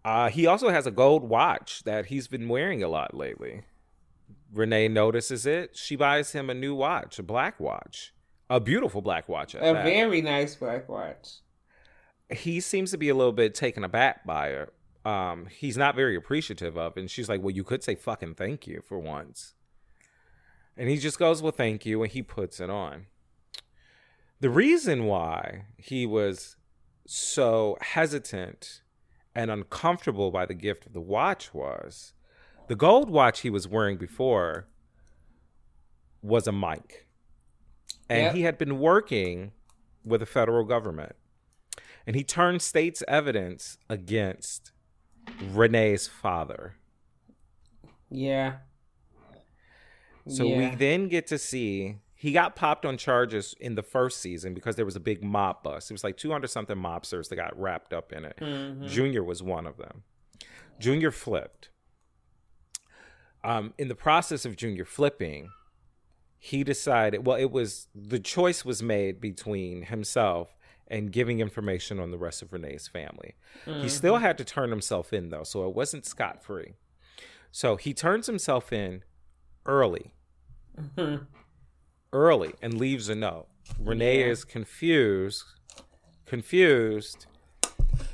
[0.06, 3.64] Uh, he also has a gold watch that he's been wearing a lot lately.
[4.54, 5.76] Renee notices it.
[5.76, 8.14] She buys him a new watch, a black watch,
[8.50, 9.56] a beautiful black watch.
[9.56, 9.84] a that.
[9.84, 11.40] very nice black watch.
[12.30, 14.70] He seems to be a little bit taken aback by her.
[15.10, 17.00] Um, he's not very appreciative of, it.
[17.00, 19.54] and she's like, "Well, you could say fucking thank you for once."
[20.76, 23.06] And he just goes, "Well, thank you," and he puts it on.
[24.40, 26.58] The reason why he was
[27.06, 28.82] so hesitant
[29.36, 32.14] and uncomfortable by the gift of the watch was
[32.68, 34.68] the gold watch he was wearing before
[36.22, 37.05] was a mic.
[38.10, 38.36] And yep.
[38.36, 39.52] he had been working
[40.04, 41.16] with the federal government.
[42.06, 44.72] And he turned state's evidence against
[45.52, 46.76] Renee's father.
[48.10, 48.58] Yeah.
[50.28, 50.58] So yeah.
[50.58, 54.76] we then get to see he got popped on charges in the first season because
[54.76, 55.92] there was a big mob bust.
[55.92, 58.38] It was like 200 something mobsters that got wrapped up in it.
[58.42, 58.88] Mm-hmm.
[58.88, 60.04] Junior was one of them.
[60.80, 61.70] Junior flipped.
[63.44, 65.50] Um, in the process of Junior flipping,
[66.46, 70.56] he decided, well, it was the choice was made between himself
[70.88, 73.36] and giving information on the rest of Renee's family.
[73.66, 73.82] Mm-hmm.
[73.82, 76.76] He still had to turn himself in, though, so it wasn't scot free.
[77.52, 79.04] So he turns himself in
[79.66, 80.14] early.
[80.78, 81.24] Mm-hmm
[82.16, 83.48] early and leaves a note.
[83.80, 84.28] Renee yeah.
[84.28, 85.44] is confused.
[86.26, 87.28] Confused.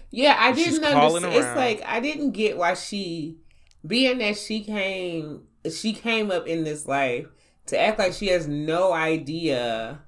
[0.09, 1.33] Yeah, I didn't understand.
[1.33, 3.37] It's like I didn't get why she,
[3.85, 7.27] being that she came, she came up in this life
[7.67, 10.01] to act like she has no idea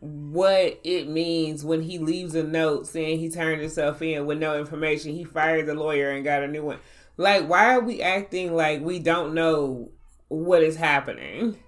[0.00, 4.58] what it means when he leaves a note saying he turned himself in with no
[4.58, 5.12] information.
[5.12, 6.78] He fired the lawyer and got a new one.
[7.16, 9.90] Like, why are we acting like we don't know
[10.28, 11.58] what is happening?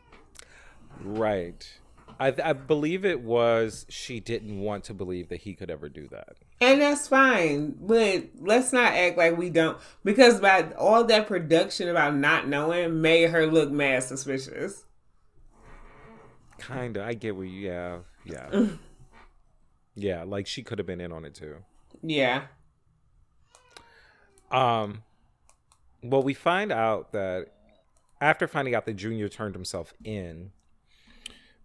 [1.01, 1.79] Right.
[2.25, 6.09] I, I believe it was she didn't want to believe that he could ever do
[6.09, 6.39] that.
[6.59, 11.91] And that's fine, but let's not act like we don't because by all that production
[11.91, 14.87] about not knowing made her look mad suspicious.
[16.59, 17.69] Kinda, I get what you.
[17.69, 18.69] Yeah, yeah,
[19.95, 20.23] yeah.
[20.23, 21.57] Like she could have been in on it too.
[22.03, 22.45] Yeah.
[24.51, 25.03] Um.
[26.03, 27.49] Well, we find out that
[28.19, 30.53] after finding out that Junior turned himself in,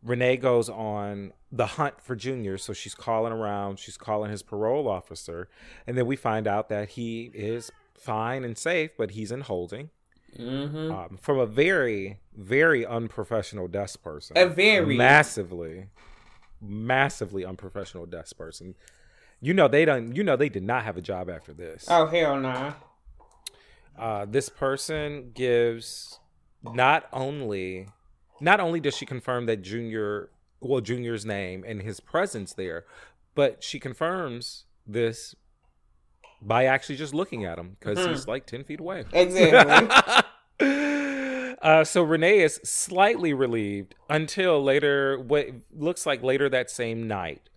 [0.03, 2.57] Renee goes on the hunt for Junior.
[2.57, 5.49] So she's calling around, she's calling his parole officer.
[5.85, 9.89] And then we find out that he is fine and safe, but he's in holding.
[10.37, 10.91] Mm-hmm.
[10.91, 14.37] Um, from a very, very unprofessional desk person.
[14.37, 15.87] A very massively,
[16.61, 18.75] massively unprofessional desk person.
[19.41, 20.15] You know they don't.
[20.15, 21.87] You know they did not have a job after this.
[21.89, 22.51] Oh hell no!
[22.51, 22.73] Nah.
[23.97, 26.19] Uh, this person gives
[26.61, 27.87] not only
[28.39, 32.85] not only does she confirm that Junior, well, Junior's name and his presence there,
[33.35, 35.35] but she confirms this
[36.41, 38.11] by actually just looking at him because mm-hmm.
[38.11, 39.03] he's like 10 feet away.
[39.11, 40.23] Exactly.
[41.61, 47.49] uh, so Renee is slightly relieved until later, what looks like later that same night,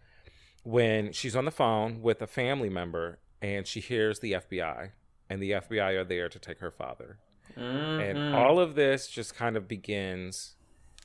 [0.65, 4.91] when she's on the phone with a family member and she hears the FBI,
[5.29, 7.19] and the FBI are there to take her father.
[7.57, 8.01] Mm-hmm.
[8.01, 10.55] And all of this just kind of begins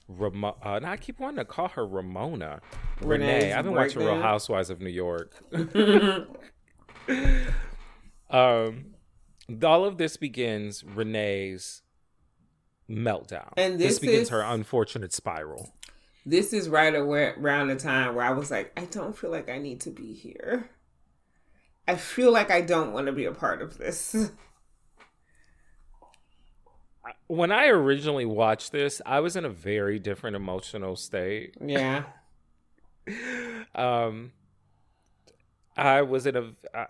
[0.08, 0.56] Ramona.
[0.64, 2.62] Uh, I keep wanting to call her Ramona.
[3.02, 3.54] Renee's Renee.
[3.54, 5.34] I've been watching Real Housewives of New York.
[8.30, 8.86] um,
[9.64, 11.82] all of this begins Renee's
[12.90, 13.52] meltdown.
[13.58, 15.74] And this, this begins is, her unfortunate spiral.
[16.26, 19.58] This is right around the time where I was like, I don't feel like I
[19.60, 20.70] need to be here.
[21.88, 24.14] I feel like I don't want to be a part of this.
[27.28, 31.56] when I originally watched this, I was in a very different emotional state.
[31.64, 32.04] Yeah.
[33.76, 34.32] um,
[35.76, 36.86] I was in a, I,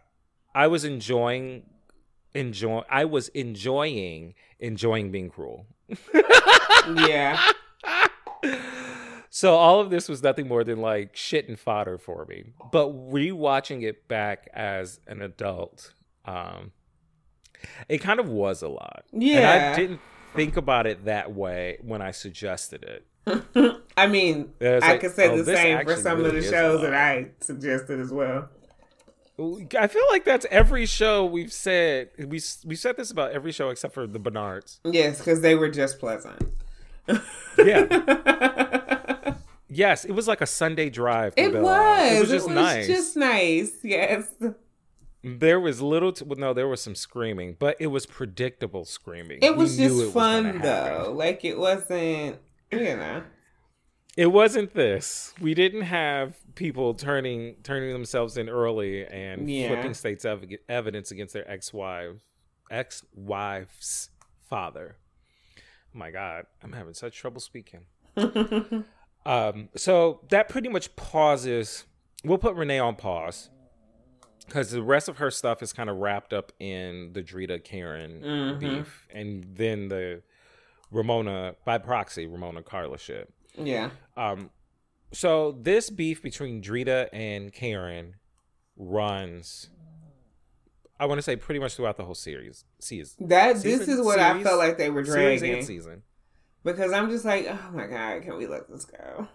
[0.54, 1.64] I was enjoying,
[2.34, 2.84] enjoy.
[2.90, 5.66] I was enjoying enjoying being cruel.
[6.96, 7.52] yeah.
[9.30, 12.54] So all of this was nothing more than like shit and fodder for me.
[12.72, 15.94] But rewatching it back as an adult,
[16.26, 16.72] um,
[17.90, 19.04] it kind of was a lot.
[19.12, 19.38] Yeah.
[19.38, 20.00] And I didn't
[20.38, 23.06] think about it that way when I suggested it.
[23.98, 26.94] I mean, I like, could say oh, the same for some of the shows that
[26.94, 28.50] I suggested as well.
[29.78, 32.10] I feel like that's every show we've said.
[32.18, 34.80] We we said this about every show except for the Bernards.
[34.84, 36.42] Yes, because they were just pleasant.
[37.58, 39.36] Yeah.
[39.70, 41.34] yes, it was like a Sunday drive.
[41.38, 42.14] It was.
[42.14, 42.88] It was just nice.
[42.88, 43.74] just nice.
[43.84, 44.28] Yes.
[45.40, 46.12] There was little.
[46.14, 49.40] To, well, no, there was some screaming, but it was predictable screaming.
[49.42, 51.14] It was just it fun gonna though.
[51.16, 52.38] Like it wasn't,
[52.72, 53.24] you know.
[54.16, 55.34] It wasn't this.
[55.40, 59.68] We didn't have people turning turning themselves in early and Yeah.
[59.70, 62.16] flipping states ev- evidence against their ex-wife
[62.70, 64.10] ex-wife's
[64.50, 64.98] father.
[65.96, 67.86] Oh my god, I'm having such trouble speaking.
[69.26, 71.86] um, so that pretty much pauses.
[72.24, 73.50] We'll put Renee on pause
[74.48, 78.22] because the rest of her stuff is kind of wrapped up in the Drita Karen
[78.24, 78.60] Mhm.
[78.60, 80.24] beef, and then the
[80.92, 83.32] Ramona by proxy Ramona Carla shit.
[83.56, 83.92] Yeah.
[84.16, 84.50] Um,
[85.12, 88.16] so this beef between Drita and Karen
[88.78, 89.70] runs.
[91.00, 92.66] I want to say pretty much throughout the whole series.
[92.80, 96.04] Season, That this is what I felt like they were series dragging season.
[96.64, 99.28] because I'm just like, oh my god, can we let this go?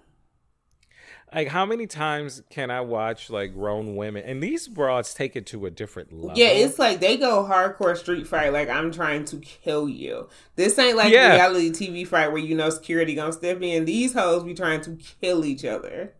[1.34, 5.46] Like, how many times can I watch like grown women and these broads take it
[5.46, 6.36] to a different level?
[6.38, 8.52] Yeah, it's like they go hardcore street fight.
[8.52, 10.28] Like I'm trying to kill you.
[10.56, 11.32] This ain't like Yeah.
[11.32, 13.86] reality TV fight where you know security gonna step in.
[13.86, 16.12] These hoes be trying to kill each other.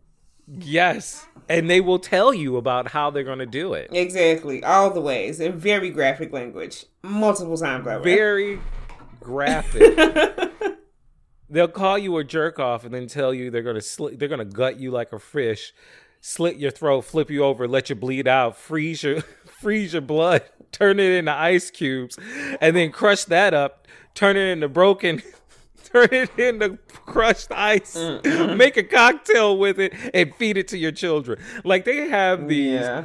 [0.49, 3.91] yes, and they will tell you about how they're to do it.
[3.93, 8.03] Exactly, all the ways in very graphic language, multiple times over.
[8.03, 8.59] Very
[9.21, 9.99] graphic.
[11.53, 14.45] they'll call you a jerk off and then tell you they're gonna slit, they're gonna
[14.45, 15.73] gut you like a fish,
[16.21, 19.21] slit your throat, flip you over, let you bleed out, freeze your
[19.61, 22.19] freeze your blood, turn it into ice cubes,
[22.61, 25.23] and then crush that up, turn it into broken.
[25.85, 28.57] Turn it into crushed ice, mm-hmm.
[28.57, 31.39] make a cocktail with it, and feed it to your children.
[31.65, 33.05] Like they have these yeah,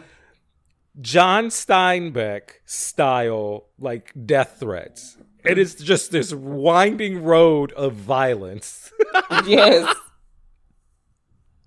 [1.01, 5.17] John Steinbeck style like death threats.
[5.47, 8.91] It is just this winding road of violence.
[9.45, 9.95] yes,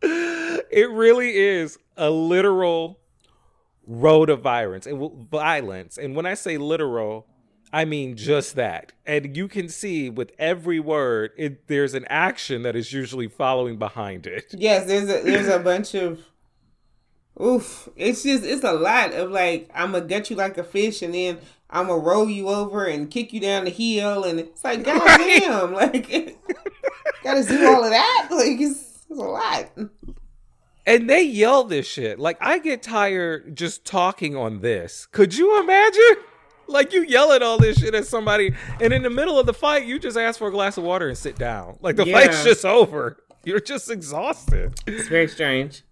[0.02, 2.98] it really is a literal
[3.86, 5.98] road of violence and violence.
[5.98, 7.26] And when I say literal,
[7.72, 8.92] I mean just that.
[9.06, 13.78] And you can see with every word, it, there's an action that is usually following
[13.78, 14.46] behind it.
[14.56, 14.86] yes.
[14.86, 16.20] There's a there's a bunch of.
[17.40, 17.88] Oof!
[17.96, 21.14] It's just it's a lot of like I'm gonna gut you like a fish, and
[21.14, 21.38] then
[21.70, 24.98] I'm gonna roll you over and kick you down the hill, and it's like god
[25.06, 26.36] goddamn, like
[27.22, 28.28] gotta do all of that.
[28.30, 29.70] Like it's, it's a lot.
[30.86, 32.18] And they yell this shit.
[32.18, 35.06] Like I get tired just talking on this.
[35.06, 36.16] Could you imagine?
[36.66, 39.86] Like you yelling all this shit at somebody, and in the middle of the fight,
[39.86, 41.76] you just ask for a glass of water and sit down.
[41.80, 43.16] Like the fight's just over.
[43.42, 44.80] You're just exhausted.
[44.86, 45.82] It's very strange.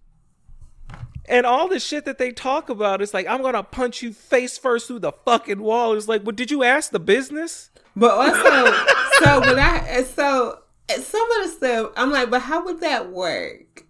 [1.29, 4.57] And all the shit that they talk about is like, I'm gonna punch you face
[4.57, 5.93] first through the fucking wall.
[5.93, 7.69] It's like, well, did you ask the business?
[7.95, 8.33] But also,
[9.23, 13.85] so when I so some of the stuff, I'm like, but how would that work?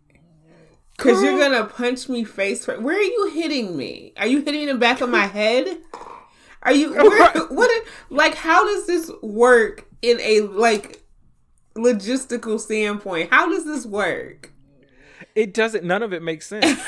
[0.97, 2.81] Because you're gonna punch me face first.
[2.81, 4.11] Where are you hitting me?
[4.17, 5.77] Are you hitting the back of my head?
[6.63, 7.85] Are you where, what?
[8.09, 11.05] Like, how does this work in a like
[11.77, 13.29] logistical standpoint?
[13.31, 14.51] How does this work?
[15.35, 15.83] It doesn't.
[15.83, 16.79] None of it makes sense.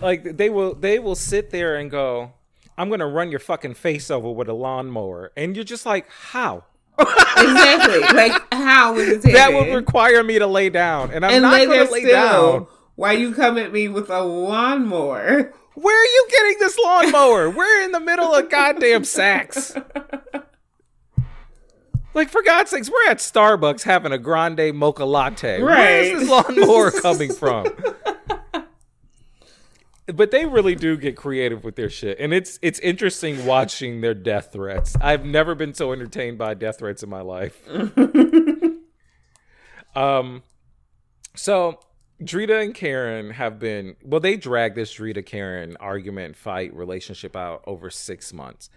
[0.00, 2.32] like they will, they will sit there and go,
[2.76, 6.64] "I'm gonna run your fucking face over with a lawnmower," and you're just like, "How?"
[6.98, 8.00] exactly.
[8.00, 9.32] Like, how is it?
[9.32, 12.66] That would require me to lay down, and I'm and not lay gonna lay down.
[12.96, 15.52] Why you come at me with a lawnmower?
[15.74, 17.50] Where are you getting this lawnmower?
[17.50, 19.80] We're in the middle of goddamn Saks.
[22.18, 25.62] Like for God's sakes, we're at Starbucks having a grande mocha latte.
[25.62, 26.18] Where is Right.
[26.18, 27.68] this lawnmower coming from?
[30.06, 34.14] but they really do get creative with their shit, and it's it's interesting watching their
[34.14, 34.96] death threats.
[35.00, 37.56] I've never been so entertained by death threats in my life.
[39.94, 40.42] um,
[41.36, 41.78] so
[42.20, 47.62] Drita and Karen have been well, they dragged this Drita Karen argument, fight, relationship out
[47.64, 48.70] over six months.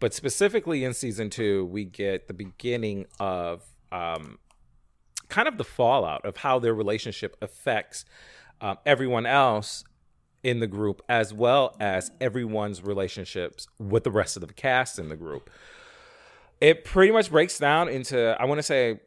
[0.00, 4.38] But specifically in season two, we get the beginning of um,
[5.28, 8.04] kind of the fallout of how their relationship affects
[8.60, 9.84] um, everyone else
[10.42, 15.08] in the group, as well as everyone's relationships with the rest of the cast in
[15.08, 15.50] the group.
[16.60, 19.00] It pretty much breaks down into, I want to say,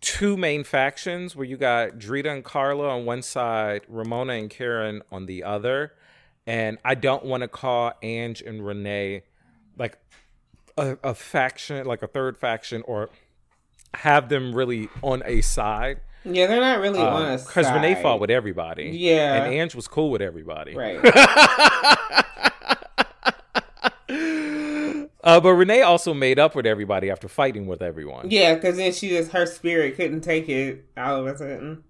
[0.00, 5.02] two main factions where you got Drita and Carla on one side, Ramona and Karen
[5.10, 5.92] on the other.
[6.46, 9.22] And I don't want to call Ang and Renee
[9.78, 9.98] like
[10.76, 13.10] a, a faction, like a third faction, or
[13.94, 16.00] have them really on a side.
[16.24, 17.70] Yeah, they're not really on a Because.
[17.70, 18.90] Renee fought with everybody.
[18.94, 19.44] Yeah.
[19.44, 20.74] And Ang was cool with everybody.
[20.74, 21.00] Right.
[25.24, 28.28] Uh, but Renee also made up with everybody after fighting with everyone.
[28.30, 31.84] yeah, because then she just her spirit couldn't take it all of a sudden.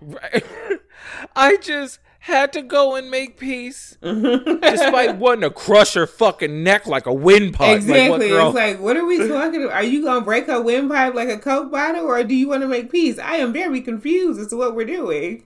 [0.00, 0.44] Right.
[1.36, 6.86] I just had to go and make peace, despite wanting to crush her fucking neck
[6.86, 7.76] like a windpipe.
[7.76, 7.98] exactly.
[8.00, 8.46] Like, what, girl?
[8.48, 9.74] it's like, what are we talking about?
[9.74, 12.66] Are you gonna break her windpipe like a coke bottle, or do you want to
[12.66, 13.18] make peace?
[13.18, 15.44] I am very confused as to what we're doing.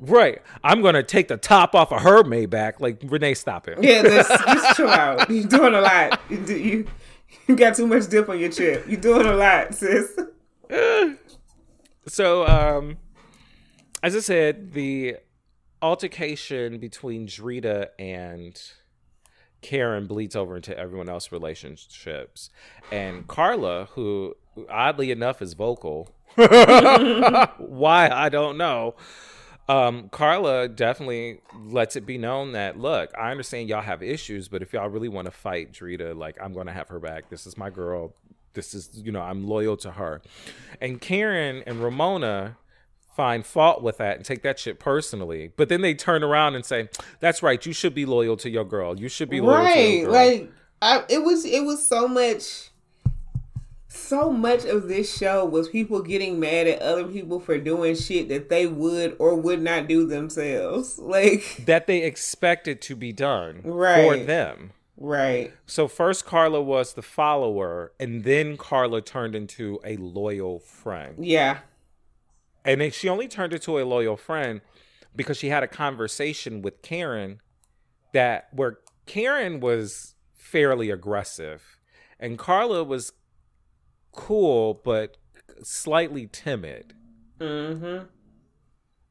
[0.00, 0.42] right.
[0.64, 2.80] I'm gonna take the top off of her Maybach.
[2.80, 3.78] Like Renee, stop it.
[3.80, 5.30] Yeah, just, just chill out.
[5.30, 6.20] You're doing a lot.
[6.28, 6.86] You, do- you
[7.46, 8.86] you got too much dip on your chip.
[8.88, 10.18] You're doing a lot, sis.
[12.08, 12.98] So, um,
[14.02, 15.16] as I said, the
[15.82, 18.60] altercation between Drita and
[19.62, 22.50] Karen bleeds over into everyone else's relationships.
[22.92, 24.36] And Carla, who
[24.68, 28.94] oddly enough is vocal, why I don't know.
[29.68, 34.62] Um, Carla definitely lets it be known that look, I understand y'all have issues, but
[34.62, 37.30] if y'all really want to fight Drita, like I'm gonna have her back.
[37.30, 38.14] This is my girl.
[38.54, 40.22] This is you know, I'm loyal to her.
[40.80, 42.56] And Karen and Ramona
[43.16, 45.52] find fault with that and take that shit personally.
[45.56, 46.90] But then they turn around and say,
[47.20, 49.00] That's right, you should be loyal to your girl.
[49.00, 50.12] You should be loyal to right your girl.
[50.12, 50.52] like
[50.82, 52.70] I, it was it was so much
[53.88, 58.28] so much of this show was people getting mad at other people for doing shit
[58.28, 63.62] that they would or would not do themselves like that they expected to be done
[63.64, 64.04] right.
[64.04, 64.72] for them.
[64.98, 71.24] right So first Carla was the follower, and then Carla turned into a loyal friend.
[71.24, 71.58] yeah
[72.66, 74.60] And then she only turned into a loyal friend
[75.14, 77.40] because she had a conversation with Karen
[78.12, 81.78] that where Karen was fairly aggressive
[82.18, 83.12] and Carla was
[84.12, 85.16] cool but
[85.62, 86.94] slightly timid.
[87.38, 88.06] mm-hmm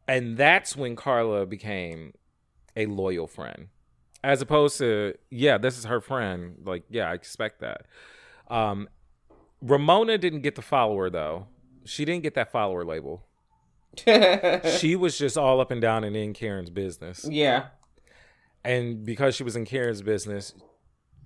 [0.08, 2.14] And that's when Carla became
[2.76, 3.70] a loyal friend.
[4.22, 6.58] As opposed to, yeah, this is her friend.
[6.66, 7.86] Like, yeah, I expect that.
[8.50, 8.90] Um,
[9.62, 11.48] Ramona didn't get the follower though.
[11.86, 13.26] She didn't get that follower label.
[14.80, 17.28] She was just all up and down and in Karen's business.
[17.30, 17.68] yeah
[18.64, 20.54] And because she was in Karen's business,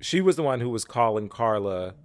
[0.01, 1.95] she was the one who was calling Carla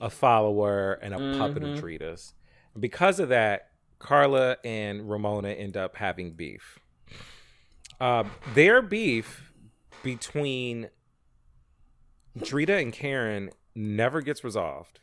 [0.00, 2.34] a follower and a puppet of Drita's.
[2.78, 3.68] Because of that,
[3.98, 6.78] Carla and Ramona end up having beef.
[8.00, 9.52] Uh, their beef
[10.02, 10.88] between
[12.36, 14.98] Drita and Karen never gets resolved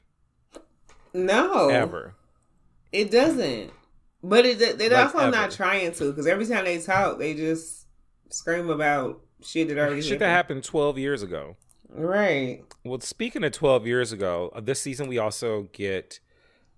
[1.13, 2.13] no ever.
[2.91, 3.71] it doesn't
[4.23, 7.87] but it, they're Like also not trying to because every time they talk they just
[8.29, 11.55] scream about shit that already Shit that happened 12 years ago.
[11.89, 16.19] right Well, speaking of 12 years ago, uh, this season we also get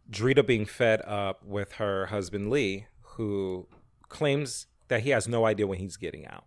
[0.10, 3.68] Drita being fed up with her husband Lee, who
[4.10, 6.46] claims that he has no idea when he's getting out.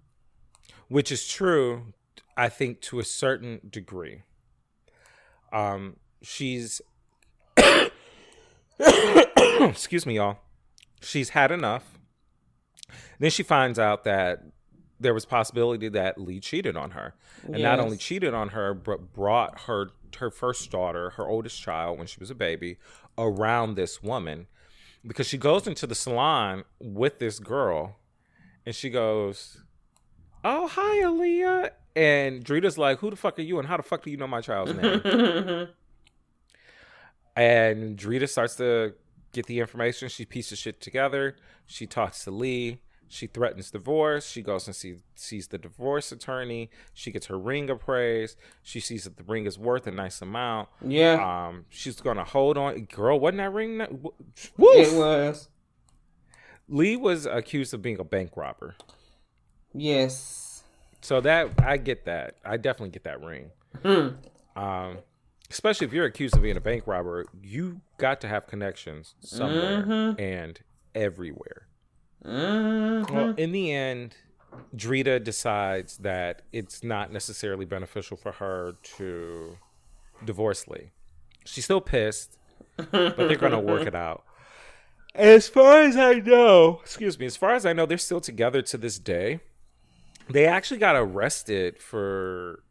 [0.88, 1.94] Which is true,
[2.38, 4.22] I think, to a certain degree.
[5.52, 6.82] Um, she's,
[9.70, 10.38] excuse me, y'all.
[11.02, 12.00] She's had enough.
[13.20, 14.44] Then she finds out that
[15.00, 19.14] there was possibility that Lee cheated on her, and not only cheated on her, but
[19.14, 22.78] brought her her first daughter, her oldest child, when she was a baby,
[23.18, 24.48] around this woman,
[25.06, 27.98] because she goes into the salon with this girl,
[28.66, 29.64] and she goes,
[30.44, 34.04] "Oh hi, Aaliyah," and Drita's like, "Who the fuck are you, and how the fuck
[34.04, 35.68] do you know my child's name?"
[37.36, 38.94] And Drita starts to
[39.34, 40.08] get the information.
[40.10, 41.36] She pieces shit together.
[41.66, 42.80] She talks to Lee.
[43.10, 44.28] She threatens divorce.
[44.28, 46.72] She goes and see, sees the divorce attorney.
[46.96, 48.38] She gets her ring appraised.
[48.64, 50.70] She sees that the ring is worth a nice amount.
[50.82, 52.86] yeah Um, she's gonna hold on.
[52.86, 53.78] Girl, wasn't that ring?
[53.78, 55.50] That, it was
[56.68, 58.76] Lee was accused of being a bank robber.
[59.76, 60.64] yes
[61.02, 62.38] So that I get that.
[62.44, 63.52] I definitely get that ring.
[64.56, 64.98] Um,
[65.50, 70.16] especially if you're accused of being a bank robber, you got to have connections somewhere
[70.18, 70.60] and
[70.96, 71.68] everywhere.
[72.24, 73.10] Mhm.
[73.12, 74.16] Well, in the end,
[74.76, 79.58] Drita decides that it's not necessarily beneficial for her to
[80.24, 80.92] divorce Lee.
[81.46, 82.38] She's still pissed,
[82.78, 84.24] but they're gonna work it out.
[85.16, 88.62] As far as I know, excuse me, as far as I know, they're still together
[88.64, 89.42] to this day.
[90.30, 92.63] They actually got arrested for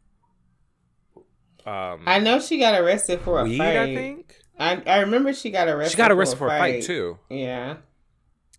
[1.65, 3.77] um I know she got arrested for a weed, fight.
[3.77, 4.35] I think.
[4.59, 5.91] I, I remember she got arrested.
[5.91, 7.17] She got arrested for for a fight too.
[7.29, 7.77] Yeah.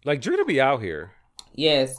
[0.04, 1.12] Like Drita be out here.
[1.54, 1.96] Yes.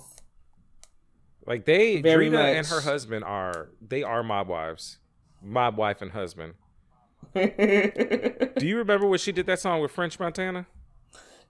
[1.46, 4.98] Like they Very Drita and her husband are they are mob wives.
[5.42, 6.56] Mob wife and husband.
[7.36, 7.42] Do
[8.62, 10.68] you remember when she did that song with French Montana?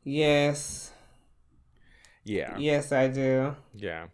[0.04, 0.92] Yes,
[2.24, 2.58] Yeah.
[2.58, 3.56] Yes, I do.
[3.76, 4.08] Yeah.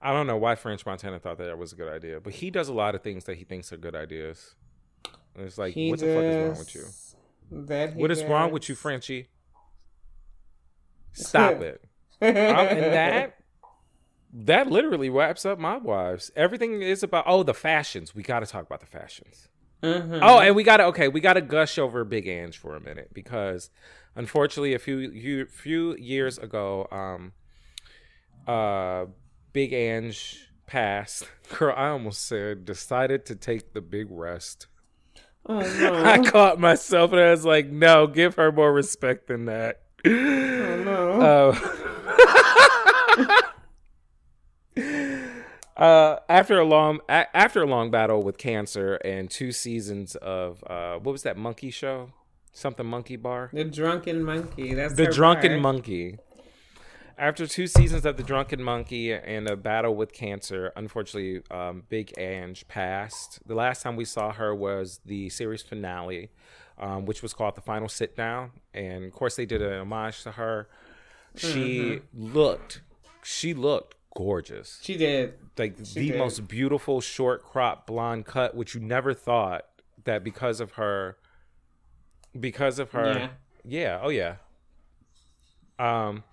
[0.00, 2.50] I don't know why French Montana thought that that was a good idea, but he
[2.50, 4.54] does a lot of things that he thinks are good ideas.
[5.34, 6.84] And it's like, He what the fuck is wrong with you?
[7.66, 9.28] That he What is wrong with you, Frenchie?
[11.12, 11.82] Stop it.
[12.22, 13.34] Um, and that
[14.32, 16.30] that literally wraps up my Wives.
[16.34, 18.14] Everything is about oh the fashions.
[18.14, 19.48] We got to talk about the fashions.
[19.82, 20.20] Mhm.
[20.22, 22.80] Oh, and we got to okay, we got to gush over Big Ang for a
[22.80, 23.68] minute because
[24.14, 27.32] unfortunately a few few, few years ago um
[28.48, 29.04] uh
[29.56, 30.12] Big Ang
[30.66, 31.26] passed.
[31.58, 34.66] Girl, I almost said decided to take the big rest.
[35.46, 35.60] Oh,
[36.04, 39.80] I caught myself and I was like, no, give her more respect than that.
[40.04, 40.10] oh,
[40.84, 41.58] no.
[44.78, 50.14] Uh, uh, after a long a- after a long battle with cancer and two seasons
[50.16, 52.10] of uh, what was that monkey show?
[52.52, 53.48] Something monkey bar.
[53.54, 54.74] the drunken monkey.
[54.74, 55.60] That's The drunken bar.
[55.60, 56.18] monkey.
[57.18, 62.12] After two seasons of the drunken monkey and a battle with cancer, unfortunately, um, Big
[62.18, 63.38] Ang passed.
[63.46, 66.30] The last time we saw her was the series finale,
[66.78, 70.24] um, which was called the final sit down, and of course they did an homage
[70.24, 70.68] to her.
[71.36, 72.82] She looked,
[73.22, 75.34] she looked gorgeous, She did.
[75.56, 76.18] like the did.
[76.18, 79.64] most beautiful short crop blonde cut, which you never thought
[80.04, 81.16] that because of her,
[82.38, 83.30] because of her,
[83.64, 83.98] Yeah.
[83.98, 84.36] yeah, oh yeah.
[85.78, 86.24] Um,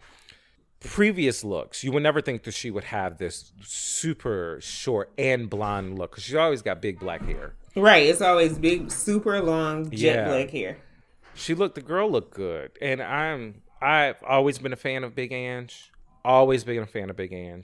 [0.84, 5.98] previous looks, you would never think that she would have this super short and blonde
[5.98, 7.54] look because she's always got big black hair.
[7.76, 8.04] Right.
[8.08, 10.28] It's always big, super long, jet Yeah.
[10.28, 10.78] black hair.
[11.36, 15.32] She looked, the girl looked good, and I'm, I've always been a fan of Big
[15.32, 15.70] Ang.
[16.24, 17.64] Always been a fan of Big Ang.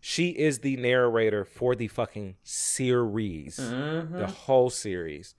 [0.00, 4.16] She is the narrator for the fucking series, mm-hmm.
[4.18, 5.34] the whole series.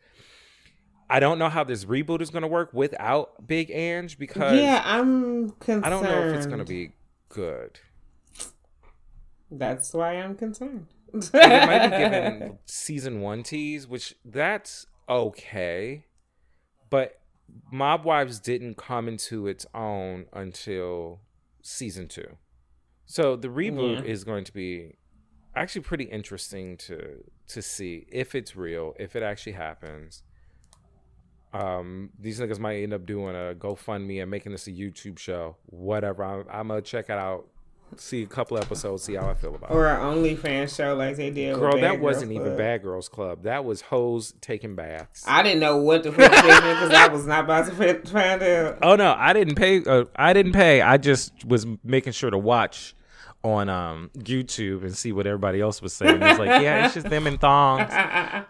[1.10, 4.82] I don't know how this reboot is going to work without Big Ang because Yeah,
[4.84, 5.86] I'm concerned.
[5.86, 6.92] I don't know if it's going to be
[7.30, 7.80] good.
[9.50, 10.88] That's why I'm concerned.
[11.14, 16.06] They might be giving season one tease, which that's okay,
[16.90, 17.20] but
[17.72, 21.22] Mob Wives didn't come into its own until
[21.62, 22.38] season two.
[23.06, 24.12] So the reboot Yeah.
[24.12, 24.96] is going to be
[25.56, 30.24] actually pretty interesting to to see if it's real, if it actually happens.
[31.54, 35.56] Um, these niggas might end up doing a GoFundMe and making this a YouTube show.
[35.68, 36.24] Whatever.
[36.24, 37.48] I'm, I'm gonna check it out,
[37.96, 39.74] see a couple episodes, see how I feel about it.
[39.74, 41.54] or an OnlyFans show like they did.
[41.54, 43.44] with Girl, Bad that Girls wasn't even Bad Girls Club.
[43.44, 45.24] That was hoes taking baths.
[45.26, 48.80] I didn't know what the fuck because I was not about to fi- find out.
[48.82, 49.84] oh no, I didn't pay.
[49.84, 50.82] Uh, I didn't pay.
[50.82, 52.94] I just was making sure to watch
[53.52, 56.22] on um YouTube and see what everybody else was saying.
[56.22, 57.92] It's like, yeah, it's just them in thongs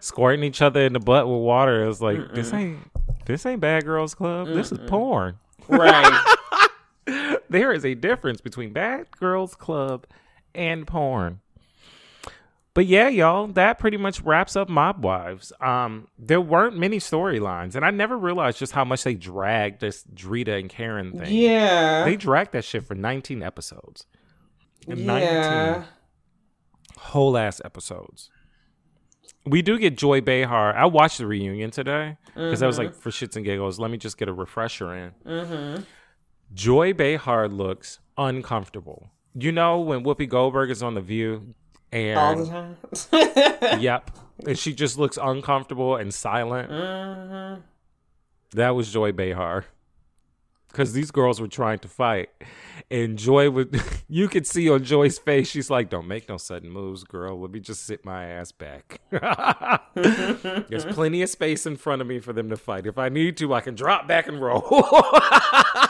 [0.00, 1.84] squirting each other in the butt with water.
[1.84, 2.78] It was like, this ain't
[3.26, 4.48] this ain't Bad Girls Club.
[4.48, 5.38] This is porn.
[5.68, 6.34] Right.
[7.50, 10.06] there is a difference between Bad Girls Club
[10.54, 11.40] and porn.
[12.78, 15.52] But yeah, y'all, that pretty much wraps up Mob Wives.
[15.60, 20.04] Um, there weren't many storylines, and I never realized just how much they dragged this
[20.14, 21.34] Drita and Karen thing.
[21.34, 22.04] Yeah.
[22.04, 24.06] They dragged that shit for 19 episodes.
[24.86, 25.70] And yeah.
[25.72, 25.84] 19
[26.98, 28.30] whole ass episodes.
[29.46, 30.76] We do get Joy Behar.
[30.76, 33.96] I watched the reunion today because I was like, for shits and giggles, let me
[33.96, 35.12] just get a refresher in.
[35.24, 35.82] Mm-hmm.
[36.52, 39.10] Joy Behar looks uncomfortable.
[39.34, 41.54] You know when Whoopi Goldberg is on the View,
[41.92, 42.76] All the
[43.12, 43.80] and time.
[43.80, 44.10] yep,
[44.46, 46.70] and she just looks uncomfortable and silent.
[46.70, 47.60] mm-hmm.
[48.52, 49.66] That was Joy Behar.
[50.68, 52.30] Because these girls were trying to fight.
[52.90, 56.70] And Joy would you could see on Joy's face, she's like, Don't make no sudden
[56.70, 57.40] moves, girl.
[57.40, 59.00] Let me just sit my ass back.
[59.94, 62.86] There's plenty of space in front of me for them to fight.
[62.86, 64.62] If I need to, I can drop back and roll.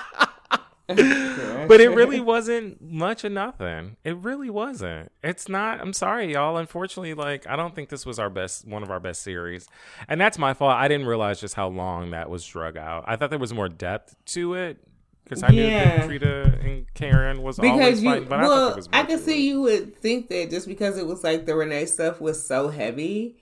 [1.68, 3.96] but it really wasn't much of nothing.
[4.04, 5.12] It really wasn't.
[5.22, 5.80] It's not.
[5.80, 6.56] I'm sorry, y'all.
[6.56, 9.68] Unfortunately, like I don't think this was our best, one of our best series,
[10.08, 10.72] and that's my fault.
[10.72, 13.04] I didn't realize just how long that was drug out.
[13.06, 14.78] I thought there was more depth to it.
[15.24, 15.98] because I knew Yeah.
[15.98, 19.06] that Drita and Karen was always because you fighting, but I thought well I, more
[19.08, 19.50] could see it.
[19.50, 23.36] you would think that just because it was like the renee stuff was so heavy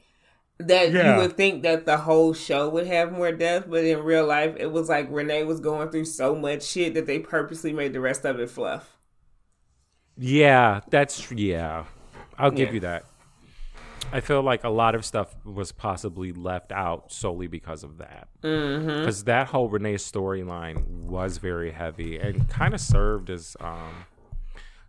[0.59, 1.15] that Yeah.
[1.17, 4.55] you would think that the whole show would have more depth but in real life
[4.59, 8.01] it was like renee was going through so much shit that they purposely made the
[8.01, 8.97] rest of it fluff
[10.17, 11.85] Yeah, that's yeah.
[12.39, 12.75] I'll give Yeah.
[12.75, 13.05] you that.
[14.13, 18.29] I feel like a lot of stuff was possibly left out solely because of that.
[18.43, 19.01] mm-hmm.
[19.01, 24.07] Because that whole Renee storyline was very heavy and kind of served as um,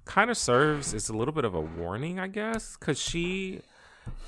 [0.05, 3.61] kind of serves as a little bit of a warning, I guess, because she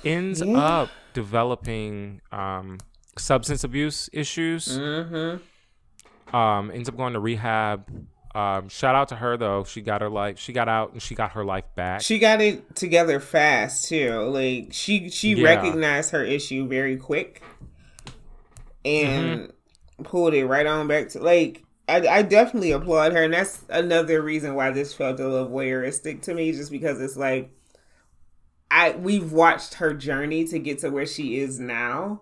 [0.04, 0.56] ends Yeah.
[0.58, 2.78] up developing um,
[3.18, 4.78] substance abuse issues.
[4.78, 6.36] Mm-hmm.
[6.36, 7.86] Um, ends up going to rehab.
[8.32, 9.64] Um, shout out to her though.
[9.64, 10.38] She got her life.
[10.38, 12.00] She got out and she got her life back.
[12.02, 15.48] she got it together fast too like she she Yeah.
[15.48, 17.42] recognized her issue very quick
[18.84, 20.02] and Mm-hmm.
[20.04, 24.22] pulled it right on back to like I, I definitely applaud her and that's another
[24.22, 27.50] reason why this felt a little voyeuristic to me just because it's like
[28.70, 32.20] i we've watched her journey to get to where she is now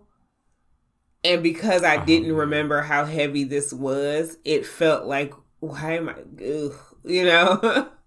[1.25, 2.41] and because i didn't Uh-huh.
[2.41, 6.75] remember how heavy this was it felt like why am i ugh,
[7.05, 7.89] you know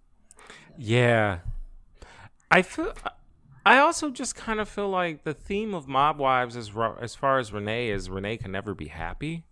[0.78, 1.40] Yeah.
[2.50, 2.94] I feel
[3.66, 7.40] I also just kind of feel like the theme of Mob Wives as as far
[7.40, 9.44] as Renee is Renee can never be happy.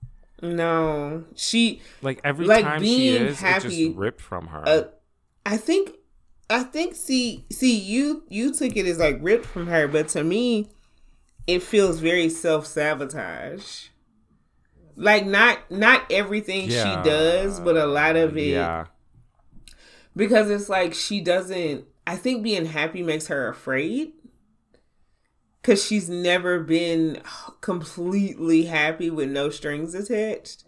[0.41, 4.63] no she Like every Like, time she being is, it happy, just ripped from her.
[4.65, 4.83] uh,
[5.45, 5.95] I think
[6.50, 10.24] I think see see you you took it as like ripped from her, but to
[10.24, 10.70] me
[11.45, 13.88] it feels very self sabotage.
[14.95, 17.04] Like not not everything Yeah.
[17.04, 18.86] she does, but a lot of it yeah.
[20.16, 24.14] because it's like she doesn't I think being happy makes her afraid.
[25.62, 27.22] Cause she's never been
[27.62, 30.64] completely happy with no strings attached.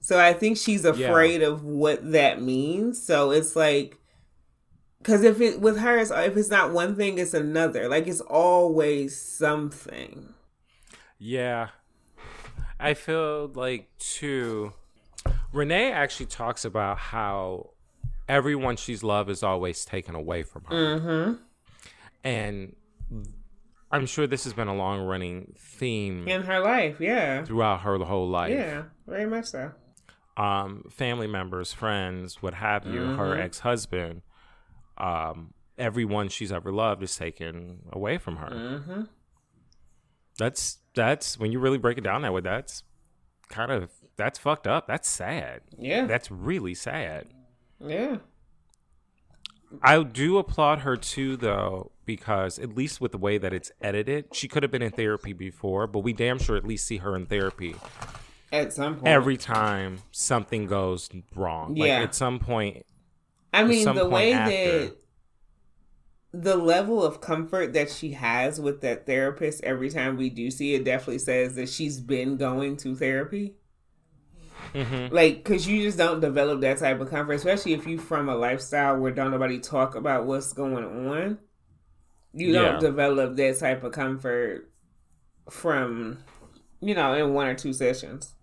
[0.00, 3.00] So I think she's afraid of what that means.
[3.00, 3.98] So it's like
[5.02, 7.88] because if it with her, it's, if it's not one thing, it's another.
[7.88, 10.32] Like it's always something.
[11.18, 11.68] Yeah.
[12.80, 14.72] I feel like too
[15.52, 17.70] Renee actually talks about how
[18.28, 20.74] everyone she's loved is always taken away from her.
[20.74, 21.32] Mm-hmm.
[22.24, 22.76] And
[23.90, 27.98] I'm sure this has been a long running theme In her life, yeah, throughout her
[27.98, 28.50] whole life.
[28.52, 29.72] yeah, very much so.
[30.36, 33.40] um, family members, friends, what have you, her Mhm.
[33.42, 34.22] ex husband,
[34.98, 38.48] um, everyone she's ever loved is taken away from her.
[38.50, 39.02] Mm-hmm.
[40.38, 42.40] That's that's when you really break it down that way.
[42.40, 42.82] That's
[43.48, 44.86] kind of that's fucked up.
[44.86, 45.60] That's sad.
[45.78, 47.26] Yeah, That's really sad.
[47.80, 48.18] yeah,
[49.82, 54.26] I do applaud her too, though, because at least with the way that it's edited,
[54.34, 57.16] she could have been in therapy before, but we damn sure at least see her
[57.16, 57.74] in therapy
[58.52, 59.08] at some point.
[59.08, 61.74] every time something goes wrong.
[61.76, 61.82] Yeah.
[61.98, 62.84] Like at some point,
[63.52, 64.50] I mean, the way after.
[64.50, 64.96] that
[66.34, 70.74] the level of comfort that she has with that therapist every time we do see
[70.74, 73.54] it definitely says that she's been going to therapy.
[74.72, 75.12] Mhm.
[75.12, 78.34] Like, because you just don't develop that type of comfort, especially if you're from a
[78.34, 81.38] lifestyle where don't nobody talk about what's going on.
[82.32, 82.62] You Yeah.
[82.62, 84.70] don't develop that type of comfort
[85.50, 86.18] from,
[86.80, 88.34] you know, in one or two sessions.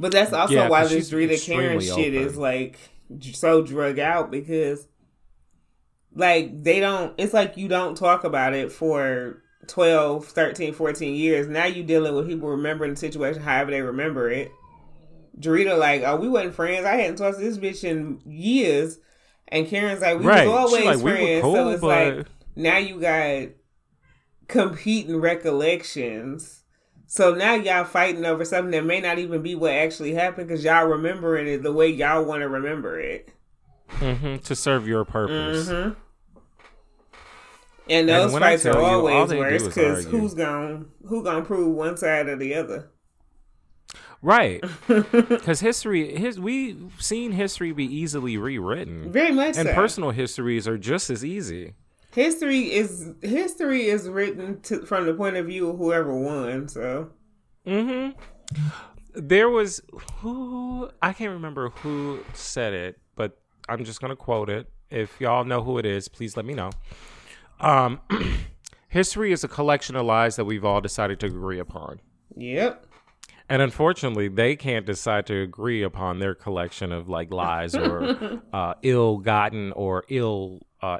[0.00, 2.78] But that's also Yeah, why this Drita Karen shit is like
[3.32, 4.86] so drug out because,
[6.14, 11.48] like, they don't, it's like you don't talk about it for 12, 13, 14 years.
[11.48, 14.50] Now you dealing with people remembering the situation however they remember it.
[15.38, 16.84] Drita like, oh, we wasn't friends.
[16.84, 18.98] I hadn't talked to this bitch in years.
[19.48, 20.46] And Karen's like, we Right.
[20.48, 21.42] was always like, we friends.
[21.42, 23.48] cool, so it's but- like now you got
[24.48, 26.57] competing recollections.
[27.10, 30.62] So now y'all fighting over something that may not even be what actually happened because
[30.62, 33.30] y'all remembering it the way y'all want to remember it.
[33.92, 35.68] Mhm, to serve your purpose.
[35.68, 35.90] hmm
[37.88, 41.96] And those I fights are always do worse because who's gonna who gonna prove one
[41.96, 42.90] side or the other?
[44.20, 44.62] Right.
[44.88, 49.74] Because history, his we've seen history be easily rewritten, Very much and so.
[49.74, 51.72] personal histories are just as easy.
[52.18, 56.68] History is history is written to, from the point of view of whoever won.
[56.68, 57.10] So
[57.64, 58.10] hmm
[59.14, 59.80] There was
[60.16, 63.38] who I can't remember who said it, but
[63.68, 64.68] I'm just gonna quote it.
[64.90, 66.70] If y'all know who it is, please let me know.
[67.60, 68.00] Um,
[68.88, 72.00] history is a collection of lies that we've all decided to agree upon.
[72.36, 72.84] yep.
[73.50, 78.74] And unfortunately, they can't decide to agree upon their collection of like lies or uh,
[78.82, 80.98] ill-gotten or ill uh,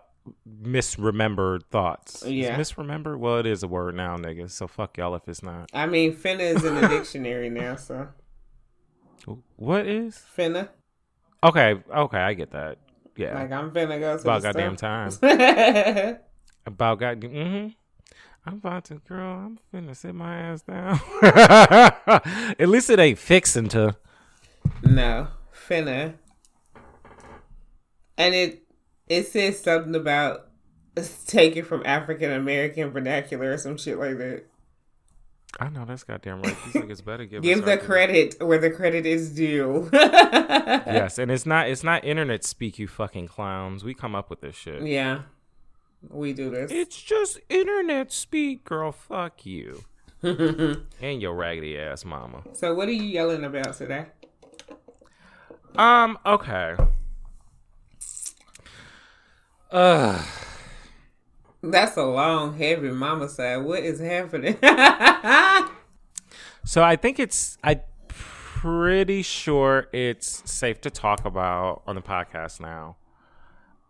[0.48, 2.22] misremembered thoughts.
[2.22, 2.56] Is Yeah.
[2.56, 3.16] misremember?
[3.18, 4.50] Well, it is a word now, nigga.
[4.50, 5.70] So fuck y'all if it's not.
[5.74, 7.76] I mean, finna is in the dictionary now.
[7.76, 8.08] So
[9.56, 10.24] What is?
[10.36, 10.68] finna.
[11.44, 12.78] Okay, okay, I get that.
[13.16, 15.08] Yeah, Like I'm finna go to about goddamn store.
[15.18, 16.18] time.
[16.66, 17.20] About god.
[17.20, 17.68] Mm-hmm.
[18.46, 19.38] I'm about to, girl.
[19.46, 21.00] I'm finna sit my ass down.
[22.58, 23.96] At least it ain't fixing to.
[24.82, 25.28] no,
[25.66, 26.14] finna.
[28.16, 28.62] And it
[29.08, 30.48] it says something about
[31.26, 34.44] taken from African American vernacular or some shit like that.
[35.58, 36.56] I know that's goddamn right.
[36.64, 39.90] These niggas better give Give the credit where the credit is due.
[40.86, 43.84] Yes, and it's not it's not internet speak, you fucking clowns.
[43.84, 44.82] We come up with this shit.
[44.82, 45.22] Yeah,
[46.10, 46.70] we do this.
[46.70, 48.92] It's just internet speak, girl.
[48.92, 49.84] Fuck you.
[50.22, 52.42] and your raggedy ass mama.
[52.52, 54.06] So what are you yelling about today?
[55.76, 56.76] Um, okay.
[59.70, 60.24] Ugh.
[61.62, 63.58] That's a long, heavy mama side.
[63.58, 64.56] What is happening?
[66.68, 72.60] So I think it's I pretty sure it's safe to talk about on the podcast
[72.60, 72.98] now.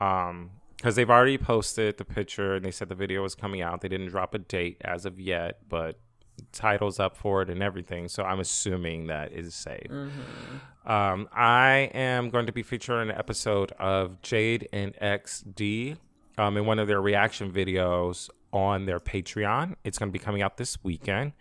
[0.00, 3.80] Um because they've already posted the picture and they said the video was coming out.
[3.80, 5.98] They didn't drop a date as of yet, but
[6.52, 8.08] titles up for it and everything.
[8.08, 9.90] So I'm assuming that is safe.
[10.86, 15.96] Um, I am going to be featuring an episode of Jade and XD
[16.38, 19.74] um, in one of their reaction videos on their Patreon.
[19.84, 21.32] It's going to be coming out this weekend.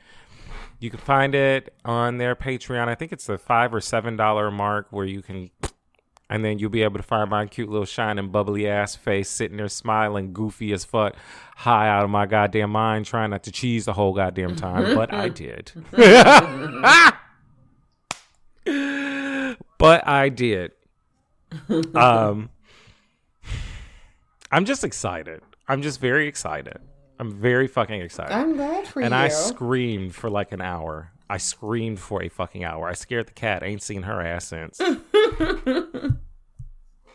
[0.80, 2.88] You can find it on their Patreon.
[2.88, 5.50] I think it's the five or seven dollar mark where you can,
[6.30, 9.58] and then you'll be able to find my cute little shining bubbly ass face sitting
[9.58, 11.16] there smiling, goofy as fuck,
[11.56, 15.14] high out of my goddamn mind, trying not to cheese the whole goddamn time, but
[15.14, 15.72] I did.
[19.78, 20.72] but I did.
[21.96, 22.50] Um,
[24.52, 25.42] I'm just excited.
[25.68, 26.80] I'm just very excited.
[27.20, 29.06] I'm very fucking excited I'm glad for you.
[29.06, 29.16] and.
[29.16, 31.12] I screamed for like an hour.
[31.30, 32.88] I screamed for a fucking hour.
[32.88, 33.64] I scared the cat.
[33.64, 34.80] ain't seen her ass since.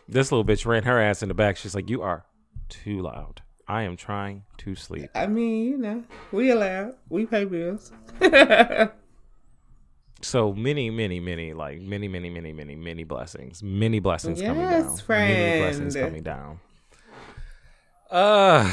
[0.09, 1.57] this little bitch ran her ass in the back.
[1.57, 2.25] She's like, "You are
[2.69, 3.43] too loud.
[3.69, 6.95] I am trying to sleep." I mean, you know, we allowed.
[7.09, 7.93] We pay bills.
[10.25, 13.61] So many, many, many, like many, many, many, many, many blessings.
[13.61, 14.97] Many blessings coming down.
[14.99, 15.33] friend.
[15.33, 16.61] Many blessings coming down.
[18.09, 18.73] Uh,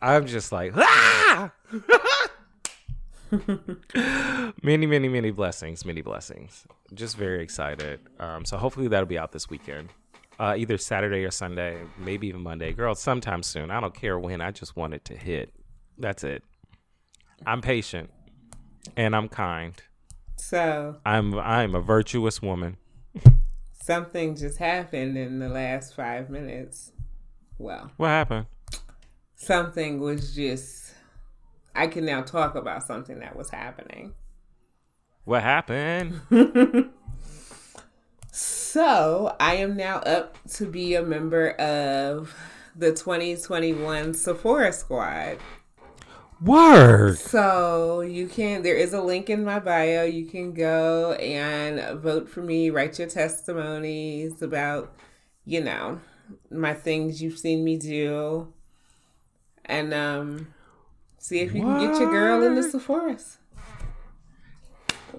[0.00, 1.50] I'm just like, ah!
[4.62, 6.66] many, many, many blessings, many blessings.
[6.94, 8.00] Just very excited.
[8.18, 9.90] Um, so hopefully that'll be out this weekend.
[10.38, 12.72] Uh, either Saturday or Sunday, maybe even Monday.
[12.72, 13.70] Girl, sometime soon.
[13.70, 14.40] I don't care when.
[14.40, 15.52] I just want it to hit.
[15.98, 16.42] That's it.
[17.46, 18.10] I'm patient
[18.96, 19.74] and I'm kind.
[20.36, 22.76] So I'm I'm a virtuous woman.
[23.82, 26.92] something just happened in the last five minutes.
[27.58, 28.46] Well, What happened?
[29.36, 30.85] something was just.
[31.76, 34.14] I can now talk about something that was happening.
[35.24, 36.20] What happened?
[38.76, 42.34] So I am now up to be a member of
[42.76, 45.38] the 2021 Sephora Squad.
[46.42, 47.18] Word.
[47.18, 50.04] So you can there is a link in my bio.
[50.04, 54.94] You can go and vote for me, write your testimonies about,
[55.46, 55.98] you know,
[56.50, 58.52] my things you've seen me do.
[59.64, 60.48] And um
[61.26, 63.38] see if you can get your girl in the Sephora's.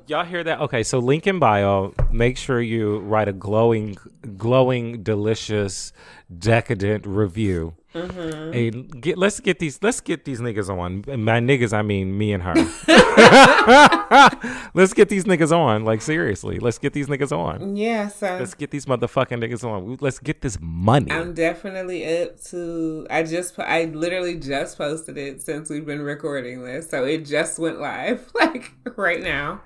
[0.07, 0.61] Y'all hear that?
[0.61, 1.93] Okay, so link in bio.
[2.11, 3.97] Make sure you write a glowing,
[4.37, 5.91] glowing, delicious,
[6.39, 7.75] decadent review.
[8.05, 8.51] Mm-hmm.
[8.51, 11.03] Hey, get let's get these let's get these niggas on.
[11.07, 12.53] And By niggas, I mean me and her.
[14.73, 15.83] let's get these niggas on.
[15.83, 17.75] Like seriously, let's get these niggas on.
[17.75, 19.97] Yeah, so Let's get these motherfucking niggas on.
[19.99, 21.11] Let's get this money.
[21.11, 23.07] I'm definitely up to.
[23.09, 27.59] I just, I literally just posted it since we've been recording this, so it just
[27.59, 29.61] went live, like right now.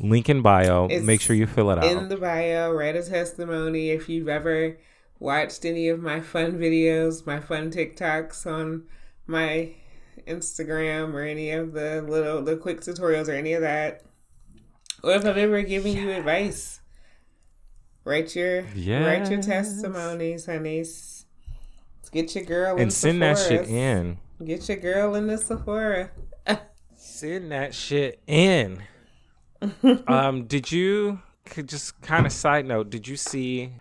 [0.00, 0.88] Link in bio.
[0.90, 1.84] It's Make sure you fill it out.
[1.84, 4.76] In the bio, write a testimony if you've ever
[5.24, 8.84] watched any of my fun videos, my fun TikToks on
[9.26, 9.72] my
[10.28, 14.02] Instagram, or any of the little, the quick tutorials, or any of that,
[15.02, 16.80] or if I've ever given you advice.
[18.04, 19.46] Write your, write your Yes.
[19.46, 21.24] testimonies, honeys.
[22.12, 24.18] Get your girl in and send that shit in.
[24.44, 26.10] Get your girl in the Sephora.
[26.94, 28.82] Send that shit in.
[30.06, 32.90] um, did you could just kind of side note?
[32.90, 33.72] Did you see?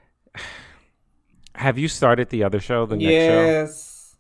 [1.56, 3.46] Have you started the other show, the next show?
[3.46, 4.16] yes.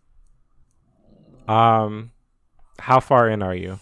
[1.47, 2.11] Um,
[2.79, 3.79] how far in are you?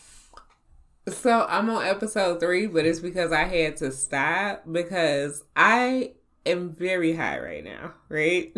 [1.07, 6.13] So I'm on episode three, but it's because I had to stop because I
[6.45, 8.55] am very high right now, right?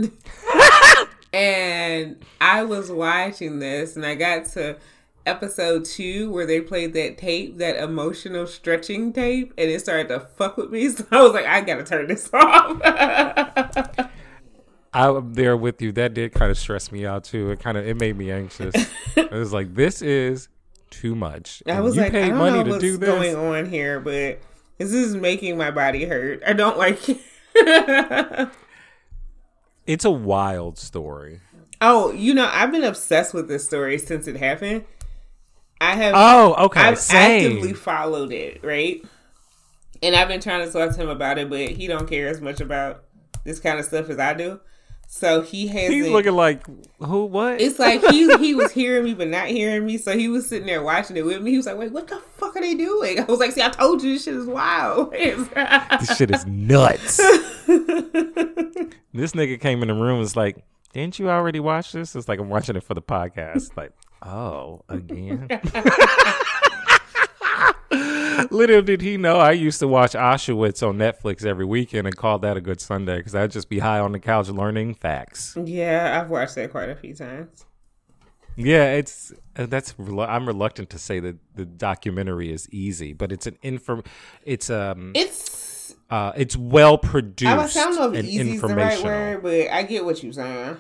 [1.33, 4.77] and I was watching this and I got to
[5.25, 10.19] episode two where they played that tape, that emotional stretching tape, and it started to
[10.19, 10.89] fuck with me.
[10.93, 12.81] So I was like, I gotta turn this off.
[14.93, 15.91] I'm there with you.
[15.93, 17.49] That did kind of stress me out too.
[17.51, 18.73] It kind of it made me anxious.
[19.15, 20.49] it was like this is
[20.91, 21.63] too much.
[21.67, 23.09] I was you like, paid I don't money know to what's do this.
[23.09, 24.39] going on here, but
[24.77, 26.41] this is making my body hurt.
[26.45, 28.49] I don't like it.
[29.85, 31.41] It's a wild story.
[31.81, 34.85] oh, you know, I've been obsessed with this story since it happened.
[35.81, 36.79] I have Oh, okay.
[36.79, 37.51] I've Same.
[37.51, 39.03] actively followed it, right?
[40.01, 42.39] And I've been trying to talk to him about it, but he don't care as
[42.39, 43.03] much about
[43.43, 44.61] this kind of stuff as I do.
[45.15, 46.65] So he has He's looking like
[46.97, 47.25] who?
[47.25, 47.61] What?
[47.61, 50.65] It's like he he was hearing me but not hearing me, so he was sitting
[50.65, 51.51] there watching it with me.
[51.51, 53.69] He was like, "Wait, what the fuck are they doing?" I was like, "See, I
[53.69, 57.17] told you this shit is wild." this shit is nuts.
[57.67, 60.57] this nigga came in the room and was like,
[60.93, 62.15] Didn't you already watch this?
[62.15, 63.77] It's like I'm watching it for the podcast.
[63.77, 63.91] Like,
[64.23, 65.47] oh, again.
[68.51, 72.39] Little did he know I used to watch Auschwitz on Netflix every weekend and call
[72.39, 75.57] that a good Sunday because I'd just be high on the couch learning facts.
[75.63, 77.65] yeah, I've watched that quite a few times.
[78.55, 83.47] Yeah, it's uh, that's I'm reluctant to say that the documentary is easy, but it's
[83.47, 84.03] an inform
[84.43, 88.61] it's um It's uh it's well produced I, was, I don't know if easy is
[88.61, 90.77] the right word, but I get what you're saying.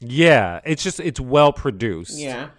[0.00, 2.18] Yeah, it's just it's well produced.
[2.18, 2.50] Yeah,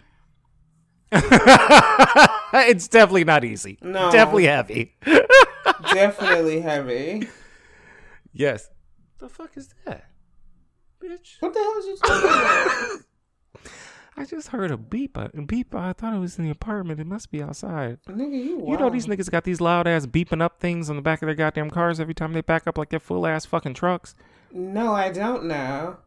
[1.12, 3.78] it's definitely not easy.
[3.82, 4.12] No.
[4.12, 4.96] Definitely heavy.
[5.94, 7.28] definitely heavy.
[8.34, 8.70] yes.
[9.18, 10.06] The fuck is that?
[11.04, 11.38] Bitch.
[11.40, 13.00] What the hell is you talking about?
[14.18, 15.16] I just heard a beep.
[15.18, 15.74] A beep.
[15.74, 17.00] I thought it was in the apartment.
[17.00, 18.00] It must be outside.
[18.08, 21.02] Nigga, you You know these niggas got these loud ass beeping up things on the
[21.02, 23.76] back of their goddamn cars every time they back up like they're full ass fucking
[23.76, 24.16] trucks.
[24.52, 25.98] No, I don't know.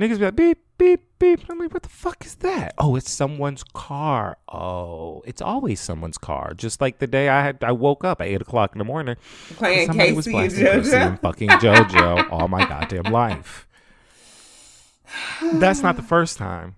[0.00, 1.40] Niggas be like beep beep beep.
[1.50, 2.72] I'm like, what the fuck is that?
[2.78, 4.38] Oh, it's someone's car.
[4.48, 6.54] Oh, it's always someone's car.
[6.54, 9.16] Just like the day I had, I woke up at eight o'clock in the morning.
[9.56, 11.20] Playing Somebody was K-Ci and blasting and JoJo.
[11.20, 13.68] fucking JoJo all my goddamn life.
[15.52, 16.76] That's not the first time.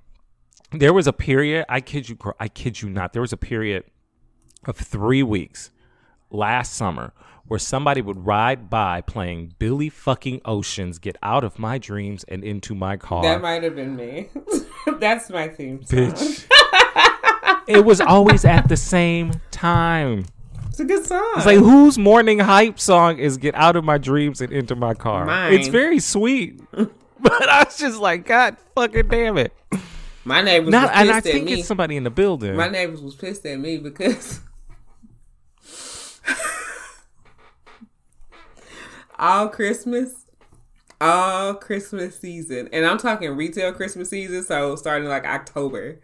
[0.72, 1.66] There was a period.
[1.68, 2.18] I kid you.
[2.40, 3.12] I kid you not.
[3.12, 3.84] There was a period
[4.64, 5.70] of three weeks
[6.32, 7.12] last summer
[7.46, 12.42] where somebody would ride by playing Billy fucking Ocean's "Get Out of My Dreams" and
[12.42, 13.22] into my car.
[13.22, 14.30] That might have been me.
[14.98, 15.98] That's my theme song.
[15.98, 16.46] Bitch.
[17.68, 20.26] it was always at the same time.
[20.68, 21.32] It's a good song.
[21.36, 24.94] It's like whose morning hype song is "Get Out of My Dreams and Into My
[24.94, 25.26] Car"?
[25.26, 25.52] Mine.
[25.52, 29.52] It's very sweet, but I was just like, God fucking damn it!
[30.24, 31.54] my neighbors Not, and I think me.
[31.54, 32.56] it's somebody in the building.
[32.56, 34.40] My neighbors was pissed at me because
[39.22, 40.26] all Christmas,
[41.00, 46.00] all Christmas season, and I'm talking retail Christmas season, so starting like October.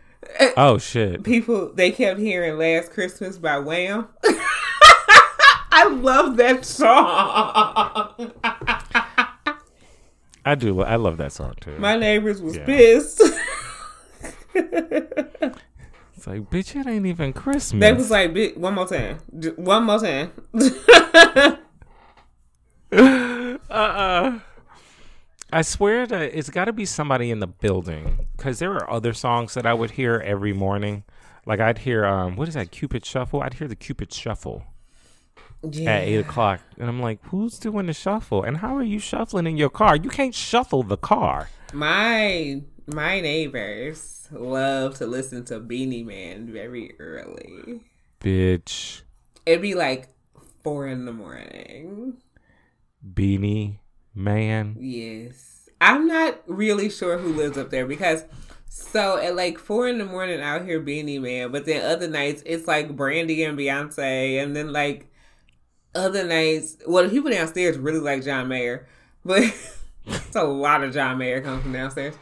[0.56, 1.22] oh shit!
[1.24, 4.06] People they kept hearing "Last Christmas" by Wham.
[5.70, 6.94] I love that song.
[10.44, 10.82] I do.
[10.82, 11.76] I love that song too.
[11.78, 12.64] My neighbors was Yeah.
[12.66, 13.22] pissed.
[14.54, 17.80] it's like, bitch, it ain't even Christmas.
[17.80, 19.18] they was like, "Bi- "One more time,
[19.56, 20.32] one more time."
[22.92, 24.40] uh-uh.
[25.50, 29.12] I swear that it's got to be somebody in the building because there are other
[29.12, 31.04] songs that I would hear every morning.
[31.46, 32.70] Like I'd hear, um, what is that?
[32.70, 33.40] Cupid Shuffle.
[33.42, 34.64] I'd hear the Cupid Shuffle
[35.62, 35.92] yeah.
[35.92, 38.42] at eight o'clock, and I'm like, who's doing the shuffle?
[38.42, 39.96] And how are you shuffling in your car?
[39.96, 41.48] You can't shuffle the car.
[41.72, 47.80] My my neighbors love to listen to Beenie Man very early.
[48.20, 49.02] Bitch,
[49.46, 50.08] It'd be like
[50.62, 52.18] four in the morning.
[53.14, 53.80] Beenie
[54.14, 54.76] Man.
[54.78, 55.68] Yes.
[55.80, 58.24] I'm not really sure who lives up there because
[58.68, 62.42] so at like four in the morning out here Beenie Man, but then other nights
[62.44, 65.10] it's like Brandy and Beyonce, and then like
[65.94, 68.86] other nights, well, the people downstairs really like John Mayer,
[69.24, 69.42] but
[70.06, 72.14] it's a lot of John Mayer coming from downstairs,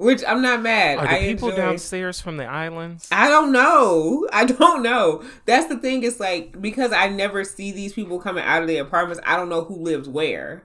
[0.00, 0.98] which I'm not mad.
[0.98, 1.60] Are the people enjoy.
[1.62, 3.08] downstairs from the islands?
[3.12, 4.26] I don't know.
[4.32, 5.22] I don't know.
[5.46, 6.02] That's the thing.
[6.02, 9.20] It's like because I never see these people coming out of the apartments.
[9.26, 10.62] I don't know who lives where,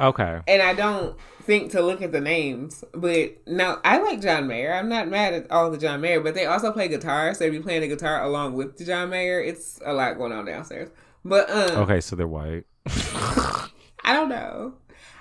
[0.00, 0.40] Okay.
[0.48, 2.82] and I don't think to look at the names.
[2.92, 4.72] But no, I like John Mayer.
[4.72, 7.50] I'm not mad at all the John Mayer, but they also play guitar, so they
[7.50, 9.40] be playing the guitar along with the John Mayer.
[9.40, 10.88] It's a lot going on downstairs.
[11.24, 12.64] But um, Okay, so they're white.
[12.86, 14.74] I don't know.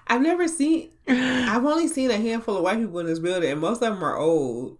[0.08, 0.90] I've never seen.
[1.08, 4.04] I've only seen a handful of white people in this building, and most of them
[4.04, 4.78] are old.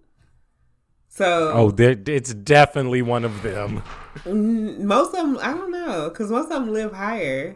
[1.10, 3.82] So Oh, it's definitely one of them.
[4.26, 7.56] Most of them, I don't know, because most of them live higher.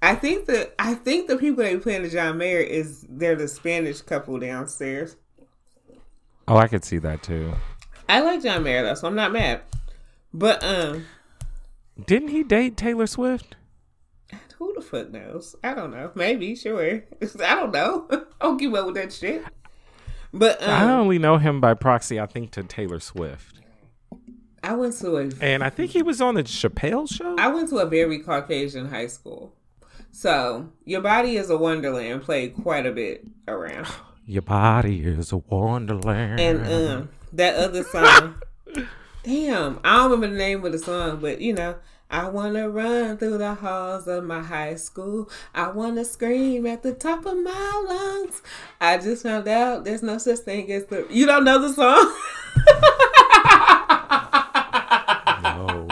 [0.00, 3.34] I think the I think the people that be playing the John Mayer is they're
[3.34, 5.16] the Spanish couple downstairs.
[6.46, 7.52] Oh, I could see that too.
[8.08, 9.62] I like John Mayer though, so I'm not mad.
[10.32, 11.06] But um,
[12.06, 13.56] Didn't he date Taylor Swift?
[14.58, 15.54] Who the fuck knows?
[15.62, 16.10] I don't know.
[16.14, 17.04] Maybe, sure.
[17.22, 18.06] I don't know.
[18.10, 19.44] I don't keep up with that shit.
[20.32, 23.60] But um, I only know him by proxy, I think, to Taylor Swift.
[24.62, 27.36] I went to a And I think he was on the Chappelle show.
[27.38, 29.54] I went to a very Caucasian high school.
[30.10, 33.86] So your body is a wonderland played quite a bit around.
[34.26, 36.38] Your body is a wonderland.
[36.38, 38.34] And um that other song
[39.22, 41.76] Damn, I don't remember the name of the song, but you know,
[42.10, 45.28] I wanna run through the halls of my high school.
[45.54, 48.40] I wanna scream at the top of my lungs.
[48.80, 52.14] I just found out there's no such thing as the You don't know the song?
[55.42, 55.88] no.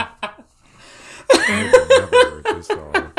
[1.33, 3.11] I've never heard this song.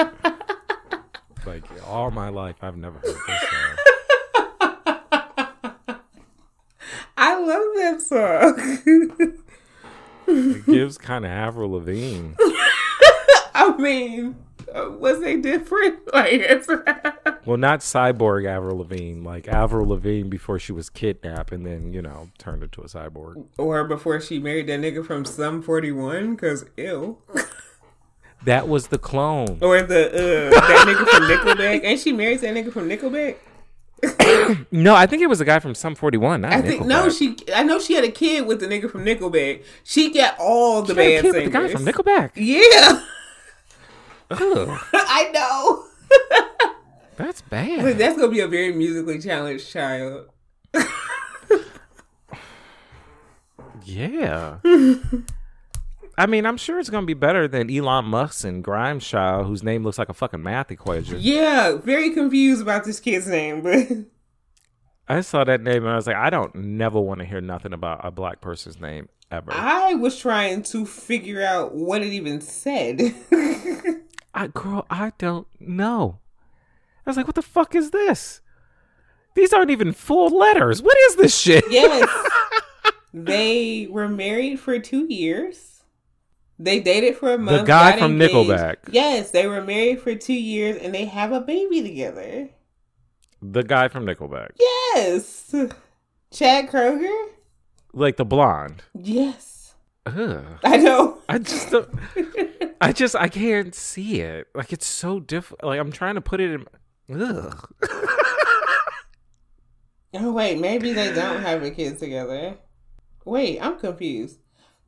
[1.47, 3.77] Like, all my life, I've never heard this song.
[7.17, 9.35] I love that song.
[10.31, 12.33] It gives kind of Avril Lavigne.
[13.75, 14.37] I mean,
[14.75, 16.01] was they different?
[16.13, 16.41] Like,
[17.47, 22.03] Well, not cyborg Avril Lavigne, like Avril Lavigne before she was kidnapped and then, you
[22.03, 23.45] know, turned into a cyborg.
[23.57, 27.19] or before she married that nigga from Sum 41, because ew.
[28.45, 29.59] That was the clone.
[29.61, 31.83] Or the uh, that nigga from Nickelback.
[31.85, 33.37] Ain't she married that nigga from Nickelback?
[34.71, 36.43] No, I think it was a guy from Sum 41.
[36.43, 37.37] Not I think no, she.
[37.53, 39.65] I know she had a kid with the nigga from Nickelback.
[39.83, 41.45] She got all the She had a bad singers.
[41.45, 42.31] the guy from Nickelback.
[42.37, 43.03] Yeah,
[44.31, 45.85] I know.
[47.17, 47.99] that's bad.
[47.99, 50.29] that's gonna be a very musically challenged child.
[53.89, 54.59] Yeah.
[56.19, 59.63] I mean, I'm sure it's gonna be better than Elon Musk and Grimes child, whose
[59.63, 61.19] name looks like a fucking math equation.
[61.21, 63.89] Yeah, very confused about this kid's name, but
[65.09, 67.73] I saw that name and I was like, I don't never want to hear nothing
[67.73, 69.53] about a black person's name ever.
[69.55, 73.15] I was trying to figure out what it even said.
[74.39, 76.21] I, girl, I don't know.
[77.05, 78.41] I was like, what the fuck is this?
[79.35, 80.81] These aren't even full letters.
[80.81, 81.65] What is this shit?
[81.71, 82.09] yes.
[83.15, 85.83] They were married for two years.
[86.59, 87.63] They dated for a month.
[87.63, 88.35] The guy from engaged.
[88.35, 88.77] Nickelback.
[88.91, 92.51] Yes, they were married for two years and they have a baby together.
[93.41, 94.51] The guy from Nickelback.
[94.61, 95.55] Yes.
[96.31, 97.29] Chad Kroeger?
[97.95, 98.83] Like the blonde.
[98.95, 99.75] Yes.
[100.05, 100.45] Ugh.
[100.63, 101.19] I know.
[101.31, 101.89] I just don't,
[102.81, 104.47] I just I can't see it.
[104.55, 105.65] Like it's so difficult.
[105.65, 106.67] Like I'm trying to put it in
[107.23, 107.69] Ugh.
[110.15, 112.57] Oh wait, maybe they don't have a kid together.
[113.27, 114.39] Wait, I'm confused.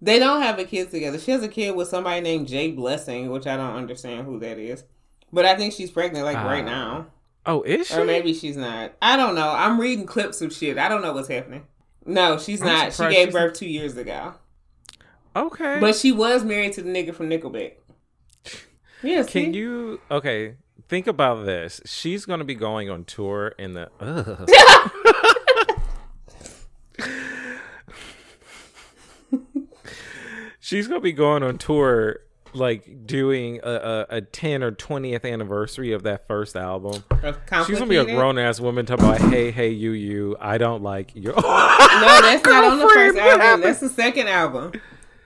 [0.01, 1.18] They don't have a kid together.
[1.18, 4.59] She has a kid with somebody named Jay Blessing, which I don't understand who that
[4.59, 4.82] is.
[5.30, 6.68] But I think she's pregnant like right Ah.
[6.68, 7.07] now.
[7.45, 7.95] Oh, is she?
[7.97, 8.93] Or maybe she's not.
[9.03, 9.51] I don't know.
[9.51, 10.78] I'm reading clips of shit.
[10.78, 11.66] I don't know what's happening.
[12.07, 12.93] No, she's I'm not.
[12.95, 14.34] She gave birth two years ago.
[15.37, 15.78] Okay.
[15.81, 17.74] But she was married to the nigga from Nickelback.
[19.03, 19.31] Yes.
[19.31, 20.57] Can you okay?
[20.89, 21.81] Think about this.
[21.87, 23.89] She's gonna be going on tour in the.
[30.59, 32.20] She's gonna be going on tour,
[32.53, 37.03] like doing a, a, a ten or twentieth anniversary of that first album.
[37.66, 40.83] She's gonna be a grown ass woman talking about, "Hey, hey, you, you, I don't
[40.83, 43.61] like you." No, that's not on the first album.
[43.62, 44.72] That's the second album.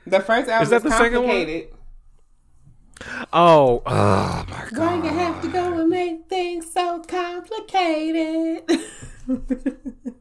[0.06, 1.30] The first album is that the second one?
[1.36, 1.68] complicated.
[3.32, 5.04] oh, oh my Why god!
[5.04, 8.62] you have to go and make things so complicated?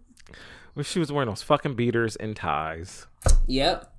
[0.76, 3.06] Well, she was wearing those fucking beaters and ties.
[3.46, 3.94] yep.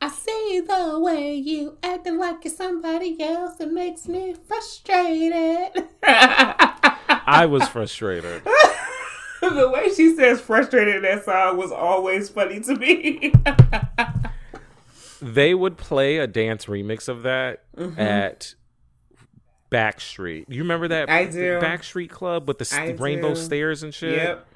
[0.00, 3.60] I see the way you acting like you're somebody else.
[3.60, 5.88] It makes me frustrated.
[6.04, 8.42] I was frustrated.
[9.40, 13.32] the way she says frustrated in that song was always funny to me.
[15.20, 18.00] They would play a dance remix of that Mm-hmm.
[18.00, 18.54] at
[19.70, 20.46] Backstreet.
[20.48, 21.58] You remember that I do.
[21.60, 23.36] Backstreet Club with the I rainbow do.
[23.40, 24.16] stairs and shit?
[24.16, 24.46] yep.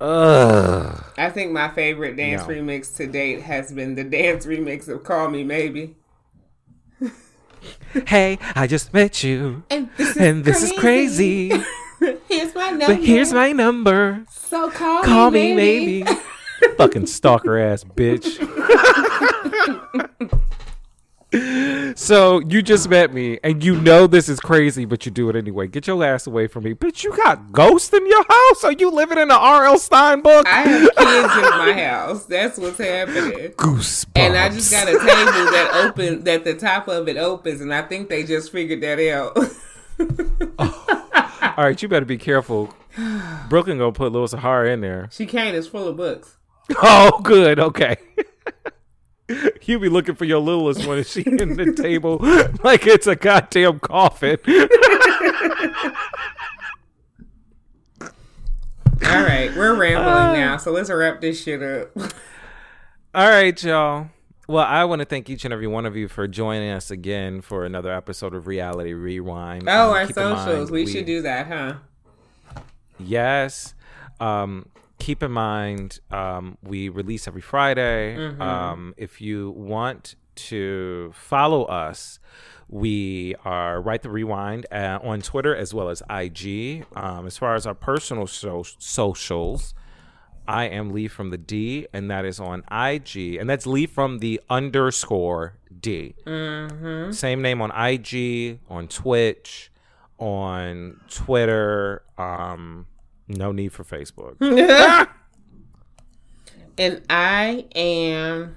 [0.00, 1.04] Ugh.
[1.18, 2.48] I think my favorite dance No.
[2.54, 5.96] remix to date has been the dance remix of Call Me Maybe.
[8.06, 11.48] Hey, I just met you, And this is, and this is crazy.
[12.28, 12.86] here's my number.
[12.86, 14.24] but here's my number.
[14.30, 16.02] So call, Call me, me maybe.
[16.04, 16.20] maybe.
[16.76, 18.38] Fucking stalker ass bitch.
[21.96, 25.36] so you just met me, and you know this is crazy, but you do it
[25.36, 25.66] anyway.
[25.68, 27.04] Get your ass away from me, bitch!
[27.04, 28.64] You got ghosts in your house?
[28.64, 29.78] Are you living in the R.L.
[29.78, 30.46] Stine book?
[30.46, 32.26] I have kids in my house.
[32.26, 33.50] That's what's happening.
[33.50, 34.10] Goosebumps.
[34.16, 37.72] And I just got a table that open that the top of it opens, and
[37.72, 39.36] I think they just figured that out.
[41.58, 42.74] All right, you better be careful.
[43.48, 45.08] Brooklyn gonna put Louis Sahara in there.
[45.12, 45.54] she can't.
[45.56, 46.36] It's full of books.
[46.82, 47.58] Oh, good.
[47.58, 47.96] Okay.
[49.62, 52.18] you'll be looking for your littlest one, and she in the table
[52.64, 54.38] like it's a goddamn coffin.
[59.02, 61.90] All right, we're rambling now, so let's wrap this shit up.
[63.14, 64.08] All right, y'all.
[64.46, 67.40] Well, I want to thank each and every one of you for joining us again
[67.40, 69.68] for another episode of Reality Rewind.
[69.68, 70.70] Oh, Um, our keep in mind, socials.
[70.70, 71.74] we, should do that, huh?
[72.98, 73.74] Yes.
[74.18, 74.68] Um,
[75.00, 78.16] keep in mind, um, we release every Friday.
[78.16, 78.40] Mm-hmm.
[78.40, 82.20] Um, if you want to follow us,
[82.68, 86.86] we are Right the Rewind uh, on Twitter as well as IG.
[86.94, 89.74] Um, as far as our personal so- socials,
[90.46, 94.18] I am Lee from the D, and that is on IG, and that's Lee from
[94.18, 96.14] the underscore D.
[96.24, 97.12] Mm-hmm.
[97.12, 99.70] Same name on IG, on Twitch,
[100.18, 102.02] on Twitter.
[102.18, 102.86] Um,
[103.36, 104.36] no need for Facebook.
[106.80, 108.56] And I am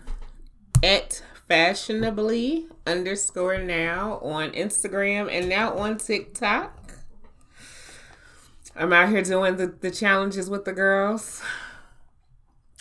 [0.82, 6.94] at fashionably underscore now on Instagram and now on TikTok.
[8.78, 11.42] I'm out here doing the, the challenges with the girls.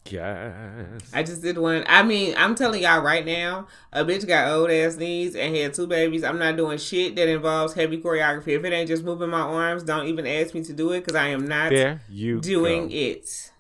[0.09, 1.11] Yes.
[1.13, 1.85] I just did one.
[1.87, 5.75] I mean, I'm telling y'all right now, a bitch got old ass knees and had
[5.75, 6.25] two babies.
[6.25, 8.49] I'm not doing shit that involves heavy choreography.
[8.57, 11.15] If it ain't just moving my arms, don't even ask me to do it because
[11.17, 12.95] I am not There you doing go.
[12.95, 13.51] it.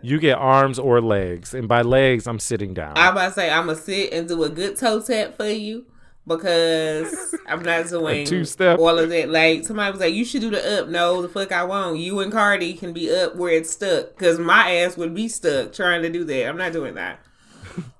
[0.00, 2.92] You get arms or legs, and by legs, I'm sitting down.
[2.96, 5.86] I'm about to say I'm gonna sit and do a good toe tap for you
[6.28, 8.78] because I'm not doing two-step?
[8.78, 9.28] all of that.
[9.30, 11.98] Like somebody was like, "You should do the up." No, the fuck I won't.
[11.98, 15.72] You and Cardi can be up where it's stuck because my ass would be stuck
[15.72, 16.46] trying to do that.
[16.48, 17.20] I'm not doing that.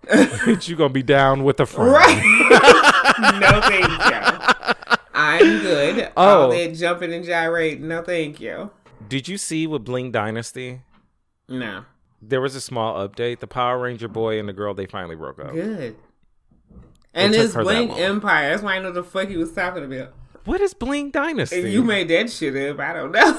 [0.68, 1.90] you gonna be down with the front.
[1.92, 3.38] Right?
[3.40, 4.96] no, thank you.
[5.14, 6.12] I'm good.
[6.16, 6.50] All Oh.
[6.52, 7.88] that jumping and gyrating.
[7.88, 8.70] No, thank you.
[9.08, 10.82] Did you see with Bling Dynasty?
[11.48, 11.84] No.
[12.20, 13.38] There was a small update.
[13.40, 15.52] The Power Ranger boy and the girl they finally broke up.
[15.52, 15.96] Good.
[17.18, 17.90] And it's that Bling.
[17.92, 18.50] Empire.
[18.50, 20.14] That's why I know the fuck he was talking about.
[20.44, 21.70] What is Bling Dynasty?
[21.70, 22.78] You made that shit up.
[22.80, 23.32] I don't know.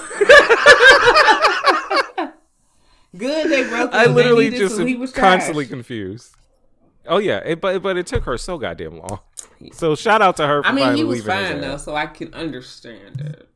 [3.18, 3.92] Good, they broke.
[3.94, 5.72] I literally just am was constantly trash.
[5.72, 6.36] confused.
[7.08, 9.20] Oh yeah, it, but but it took her so goddamn long.
[9.72, 10.62] So shout out to her.
[10.62, 13.50] For I mean, he was fine though, so I can understand it.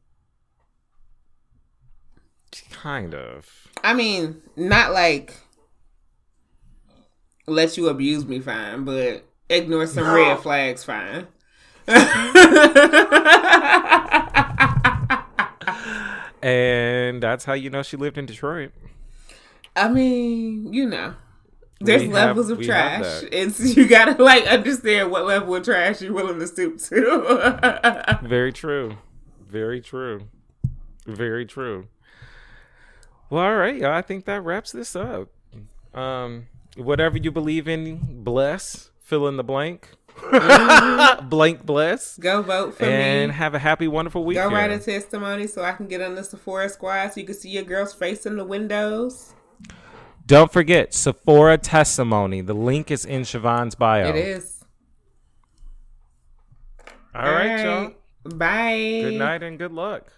[2.72, 3.70] Kind of.
[3.84, 5.36] I mean, not like
[7.46, 11.28] let you abuse me, fine, but ignore some red flags, fine.
[16.42, 18.72] And that's how you know she lived in Detroit.
[19.76, 21.16] I mean, you know,
[21.80, 23.24] there's We have- levels of trash.
[23.32, 28.20] It's you gotta like understand what level of trash you're willing to stoop to.
[28.24, 28.98] Very true.
[29.48, 30.28] Very true.
[31.06, 31.88] Very true.
[33.30, 33.94] Well, all right, y'all.
[33.94, 35.30] I think that wraps this up.
[35.94, 38.92] Um, whatever you believe in, bless.
[39.04, 39.90] Fill in the blank.
[41.30, 42.18] blank bless.
[42.18, 43.24] Go vote for And me.
[43.24, 44.50] And have a happy, wonderful weekend.
[44.50, 47.36] Go write a testimony so I can get on the Sephora squad so you can
[47.36, 49.34] see your girl's face in the windows.
[50.26, 52.40] Don't forget Sephora testimony.
[52.40, 54.08] The link is in Siobhan's bio.
[54.08, 54.64] It is.
[57.14, 57.92] All right, y'all.
[58.24, 59.02] Bye.
[59.04, 60.12] Good night and good luck.